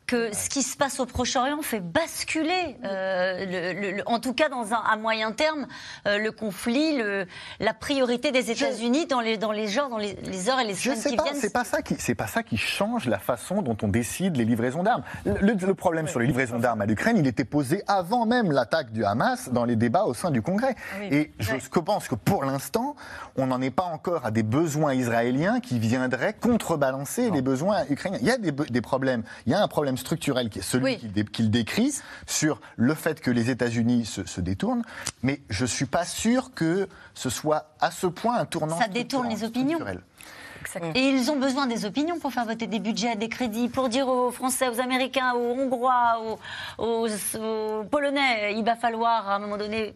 [0.06, 4.72] que ce qui se passe au Proche-Orient fait basculer, euh, le, en tout cas dans
[4.72, 5.66] un, à moyen terme,
[6.06, 7.26] euh, le conflit, le,
[7.60, 10.16] la priorité des États-Unis dans les, dans les genres, dans les,
[10.48, 11.36] heures et les semaines qui pas, viennent.
[11.36, 14.44] C'est pas ça qui, c'est pas ça qui change la façon dont on décide les
[14.44, 15.02] livraisons d'armes.
[15.24, 19.04] Le, problème sur les livraisons d'armes à l'Ukraine, il était posé avant même l'attaque du
[19.04, 20.74] Hamas dans les débats au sein du Congrès.
[20.94, 22.94] Ah et je pense que pour l'instant,
[23.36, 28.18] on n'en est pas encore à des besoins israéliens qui viendraient contrebalancer les besoins ukrainiens.
[28.20, 29.22] Il y a des, des problèmes.
[29.46, 30.98] Il y a un problème structurel qui est celui
[31.32, 31.94] qu'il décrit
[32.26, 34.82] sur le fait que les États-Unis se, détournent,
[35.22, 38.78] mais je ne suis pas sûr que ce soit à ce point un tournant.
[38.78, 39.78] Ça détourne les opinions.
[40.94, 44.08] Et ils ont besoin des opinions pour faire voter des budgets, des crédits, pour dire
[44.08, 46.22] aux Français, aux Américains, aux Hongrois,
[46.78, 49.94] aux Polonais, il va falloir à un moment donné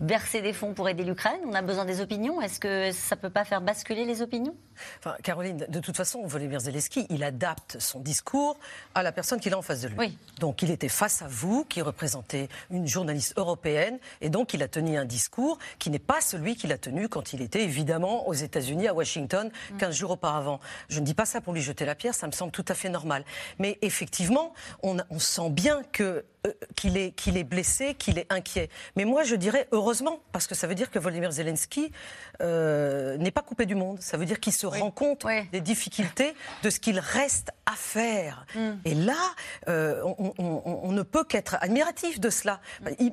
[0.00, 2.40] verser des fonds pour aider l'Ukraine On a besoin des opinions.
[2.40, 4.54] Est-ce que ça ne peut pas faire basculer les opinions?
[4.98, 8.58] Enfin, Caroline, de toute façon, Volodymyr Zelensky, il adapte son discours
[8.94, 10.18] à la personne qu'il a en face de lui.
[10.38, 14.68] Donc il était face à vous, qui représentez une journaliste européenne, et donc il a
[14.68, 18.34] tenu un discours qui n'est pas celui qu'il a tenu quand il était évidemment aux
[18.34, 20.60] États-Unis, à Washington, 15 jours auparavant.
[20.88, 22.74] Je ne dis pas ça pour lui jeter la pierre, ça me semble tout à
[22.74, 23.24] fait normal.
[23.58, 24.52] Mais effectivement,
[24.82, 28.70] on, on sent bien que euh, qu'il est, qu'il est blessé, qu'il est inquiet.
[28.96, 31.92] Mais moi, je dirais heureusement, parce que ça veut dire que Volodymyr Zelensky
[32.40, 34.00] euh, n'est pas coupé du monde.
[34.00, 38.46] Ça veut dire qu'il se rend compte des difficultés, de ce qu'il reste à faire.
[38.54, 38.70] Mm.
[38.84, 39.34] Et là,
[39.68, 40.02] euh,
[40.38, 42.60] on, ne peut qu'être admiratif de cela.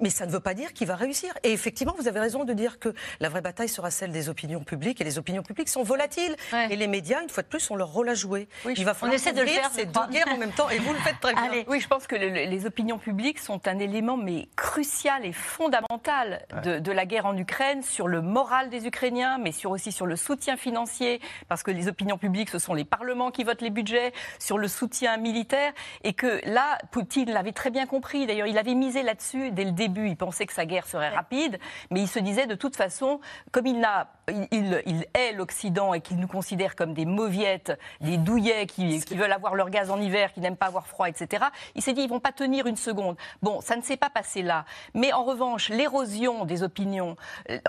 [0.01, 1.33] Mais ça ne veut pas dire qu'il va réussir.
[1.43, 4.63] Et effectivement, vous avez raison de dire que la vraie bataille sera celle des opinions
[4.63, 5.01] publiques.
[5.01, 6.35] Et les opinions publiques sont volatiles.
[6.69, 8.47] Et les médias, une fois de plus, ont leur rôle à jouer.
[8.75, 9.69] Il va on essaie de le faire.
[9.71, 10.69] ces deux guerres en même temps.
[10.69, 11.63] Et vous le faites très bien.
[11.67, 16.79] Oui, je pense que les opinions publiques sont un élément mais crucial et fondamental de,
[16.79, 20.15] de la guerre en Ukraine sur le moral des Ukrainiens mais sur, aussi sur le
[20.15, 24.13] soutien financier, parce que les opinions publiques, ce sont les parlements qui votent les budgets,
[24.39, 25.73] sur le soutien militaire,
[26.03, 28.25] et que là, Poutine l'avait très bien compris.
[28.25, 30.07] D'ailleurs, il avait misé là-dessus dès le début.
[30.07, 31.59] Il pensait que sa guerre serait rapide,
[31.91, 33.19] mais il se disait de toute façon,
[33.51, 34.09] comme il n'a
[34.51, 39.15] il, il, est l'Occident et qu'il nous considère comme des mauviettes, des douillets qui, qui,
[39.15, 41.45] veulent avoir leur gaz en hiver, qui n'aiment pas avoir froid, etc.
[41.75, 43.15] Il s'est dit ils vont pas tenir une seconde.
[43.41, 44.65] Bon, ça ne s'est pas passé là.
[44.93, 47.15] Mais en revanche, l'érosion des des opinions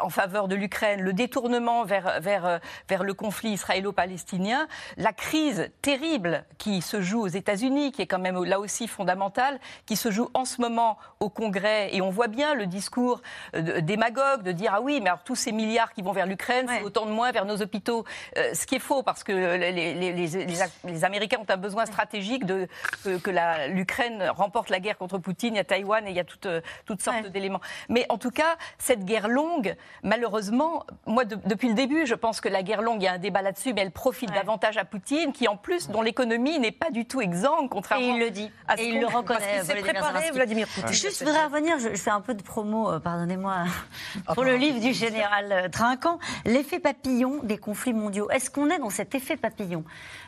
[0.00, 6.44] en faveur de l'Ukraine, le détournement vers, vers, vers le conflit israélo-palestinien, la crise terrible
[6.56, 10.30] qui se joue aux États-Unis, qui est quand même là aussi fondamentale, qui se joue
[10.32, 13.20] en ce moment au Congrès, et on voit bien le discours
[13.54, 16.82] démagogue de dire ah oui, mais alors tous ces milliards qui vont vers l'Ukraine, c'est
[16.82, 18.04] autant de moins vers nos hôpitaux.
[18.36, 22.68] ce qui est faux, parce que les, les, les, Américains ont un besoin stratégique de,
[23.04, 23.30] que, que
[23.70, 26.48] l'Ukraine remporte la guerre contre Poutine, il y a Taïwan et il y a toutes,
[26.84, 27.60] toutes sortes d'éléments.
[27.88, 32.48] Mais en tout cas, cette guerre longue, malheureusement, moi depuis le début, je pense que
[32.48, 35.32] la guerre longue, il y a un débat là-dessus, mais elle profite davantage à Poutine,
[35.32, 38.50] qui en plus, dont l'économie n'est pas du tout exsangue, contrairement et il le dit.
[38.66, 39.62] À ce et il le reconnaît.
[39.68, 40.92] Il préparé, Vladimir Poutine.
[40.92, 43.64] Juste, je voudrais revenir, je, fais un peu de promo, euh, pardonnez-moi,
[44.34, 48.30] pour le livre du général euh, Trinquant, l'effet papillon des conflits mondiaux.
[48.30, 49.84] Est-ce qu'on est dans cet effet papillon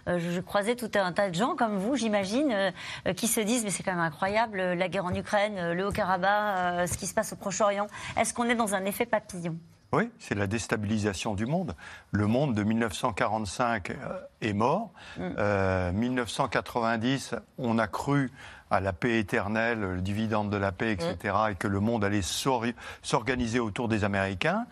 [0.09, 2.73] euh, je, croisais tout un tas de gens comme vous, j'imagine,
[3.17, 6.97] qui se disent mais c'est quand même incroyable, la guerre en Ukraine, le Haut-Karabakh, ce
[6.97, 7.87] qui se passe au Proche-Orient.
[8.17, 9.57] Est-ce qu'on est dans un effet papillon?
[9.93, 11.75] Oui, c'est la déstabilisation du monde.
[12.13, 13.93] Le monde de 1945
[14.41, 14.93] est mort.
[15.19, 17.39] 1990, mm.
[17.59, 18.31] on a cru
[18.71, 21.51] à la paix éternelle, le dividende de la paix, etc., mm.
[21.51, 24.65] et que le monde allait s'organiser autour des Américains.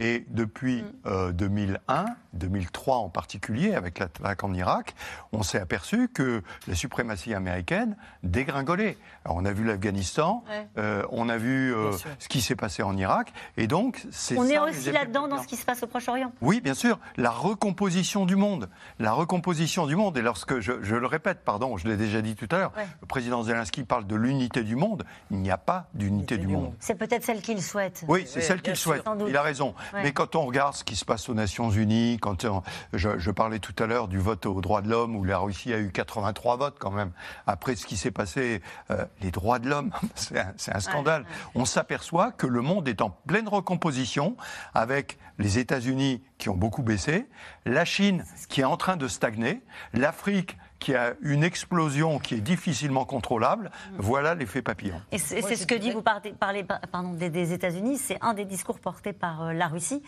[0.00, 2.06] Et depuis 2001, mm.
[2.34, 4.94] 2003 euh, en particulier, avec l'attaque en Irak,
[5.32, 8.98] on s'est aperçu que la suprématie américaine dégringolait.
[9.24, 10.44] Alors, on a vu l'Afghanistan,
[10.78, 14.44] euh, on a vu euh, ce qui s'est passé en Irak, et donc c'est On
[14.44, 16.32] est aussi là-dedans dans ce qui se passe au Proche-Orient.
[16.40, 18.68] Oui, bien sûr, la recomposition du monde,
[18.98, 20.16] la recomposition du monde.
[20.18, 23.42] Et lorsque je, le répète, pardon, je l'ai déjà dit tout à l'heure, le président
[23.42, 26.74] Zelensky parle de l'unité du monde, il n'y a pas d'unité du, monde.
[26.80, 28.04] C'est peut-être celle qu'il souhaite.
[28.08, 29.04] Oui, c'est celle qu'il souhaite.
[29.26, 29.74] Il a raison.
[29.94, 32.46] Mais quand on regarde ce qui se passe aux Nations Unies, quand
[32.92, 35.78] je, parlais tout à l'heure du vote aux droits de l'homme, où la Russie a
[35.78, 37.12] eu 83 votes quand même,
[37.46, 41.24] après ce qui s'est passé, euh, les droits de l'homme, c'est un, scandale.
[41.54, 44.36] On s'aperçoit que le monde est en pleine recomposition,
[44.74, 47.26] avec les États-Unis qui ont beaucoup baissé,
[47.64, 49.62] la Chine qui est en train de stagner,
[49.92, 55.00] l'Afrique qui a une explosion qui est difficilement contrôlable, voilà l'effet papillon.
[55.12, 59.12] Et c'est ce que dit, vous parlez, pardon, des, États-Unis, c'est un des discours portés
[59.12, 60.02] par euh, la Russie.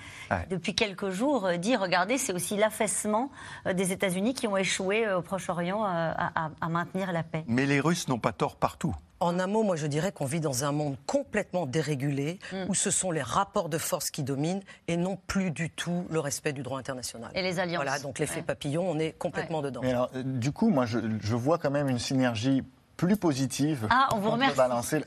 [0.50, 3.30] Depuis quelques jours, euh, dit, regardez, c'est aussi l'affaissement
[3.66, 7.44] euh, des États-Unis qui ont échoué au Proche-Orient à, à maintenir la paix.
[7.46, 8.94] Mais les Russes n'ont pas tort partout.
[9.20, 12.56] En un mot, moi je dirais qu'on vit dans un monde complètement dérégulé, mm.
[12.68, 16.20] où ce sont les rapports de force qui dominent et non plus du tout le
[16.20, 17.30] respect du droit international.
[17.34, 17.82] Et les alliances.
[17.82, 19.80] Voilà, donc l'effet papillon, on est complètement dedans.
[19.82, 20.98] Mais alors, du coup, moi je,
[21.34, 22.62] vois quand même une synergie
[22.96, 23.86] plus positive.
[23.90, 24.58] Ah, on vous remercie.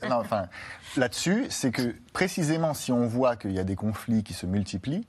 [0.08, 0.46] Non, enfin,
[0.96, 5.06] là-dessus, c'est que précisément si on voit qu'il y a des conflits qui se multiplient,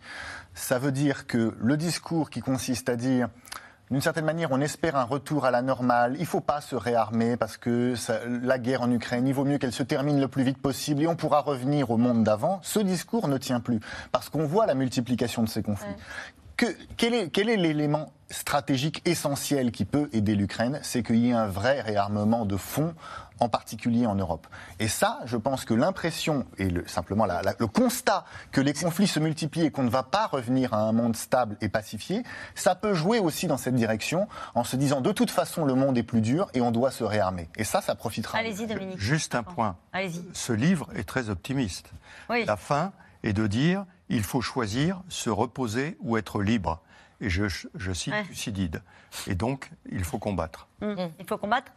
[0.54, 3.30] ça veut dire que le discours qui consiste à dire
[3.94, 6.16] d'une certaine manière, on espère un retour à la normale.
[6.16, 7.94] Il ne faut pas se réarmer parce que
[8.41, 11.08] la guerre en Ukraine, il vaut mieux qu'elle se termine le plus vite possible et
[11.08, 12.60] on pourra revenir au monde d'avant.
[12.64, 13.82] Ce discours ne tient plus
[14.12, 15.94] parce qu'on voit la multiplication de ces conflits.
[16.98, 20.80] quel est l'élément stratégique essentiel qui peut aider l'Ukraine?
[20.82, 22.96] C'est qu'il y ait un vrai réarmement de fond
[23.40, 24.48] en particulier en Europe.
[24.80, 29.20] Et ça, je pense que l'impression et le, simplement le constat que les conflits se
[29.20, 32.24] multiplient et qu'on ne va pas revenir à un monde stable et pacifié,
[32.56, 35.98] ça peut jouer aussi dans cette direction en se disant de toute façon le monde
[35.98, 37.50] est plus dur et on doit se réarmer.
[37.58, 38.38] Et ça, ça profitera.
[38.38, 39.00] Allez-y, Dominique.
[39.00, 39.78] Juste un point.
[39.92, 40.24] Allez-y.
[40.34, 41.92] Ce livre est très optimiste.
[42.30, 46.82] La fin est de dire il faut choisir se reposer ou être libre.
[47.22, 48.82] Et je, cite Thucydide.
[49.28, 50.68] Et donc, il faut combattre.
[50.82, 50.96] Mmh.
[51.20, 51.72] Il faut combattre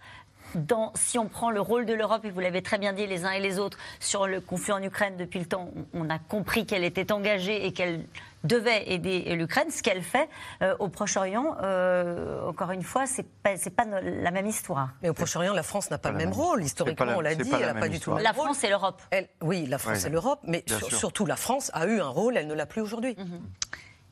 [0.94, 3.32] si on prend le rôle de l'Europe, et vous l'avez très bien dit les uns
[3.32, 6.84] et les autres, sur le conflit en Ukraine depuis le temps, on a compris qu'elle
[6.84, 8.04] était engagée et qu'elle
[8.44, 10.28] devait aider l'Ukraine, ce qu'elle fait
[10.62, 14.90] euh, au Proche-Orient, euh, encore une fois, c'est pas, pas la même histoire.
[15.02, 16.62] Mais au Proche-Orient, la France n'a pas, le même rôle.
[16.62, 19.02] Historiquement, on l'a dit, elle n'a pas du tout La France et l'Europe.
[19.42, 22.54] Oui, la France et l'Europe, mais surtout la France a eu un rôle, elle ne
[22.54, 23.16] l'a plus aujourd'hui.
[23.18, 23.40] Mhm.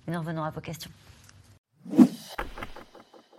[0.09, 0.91] Nous revenons à vos questions.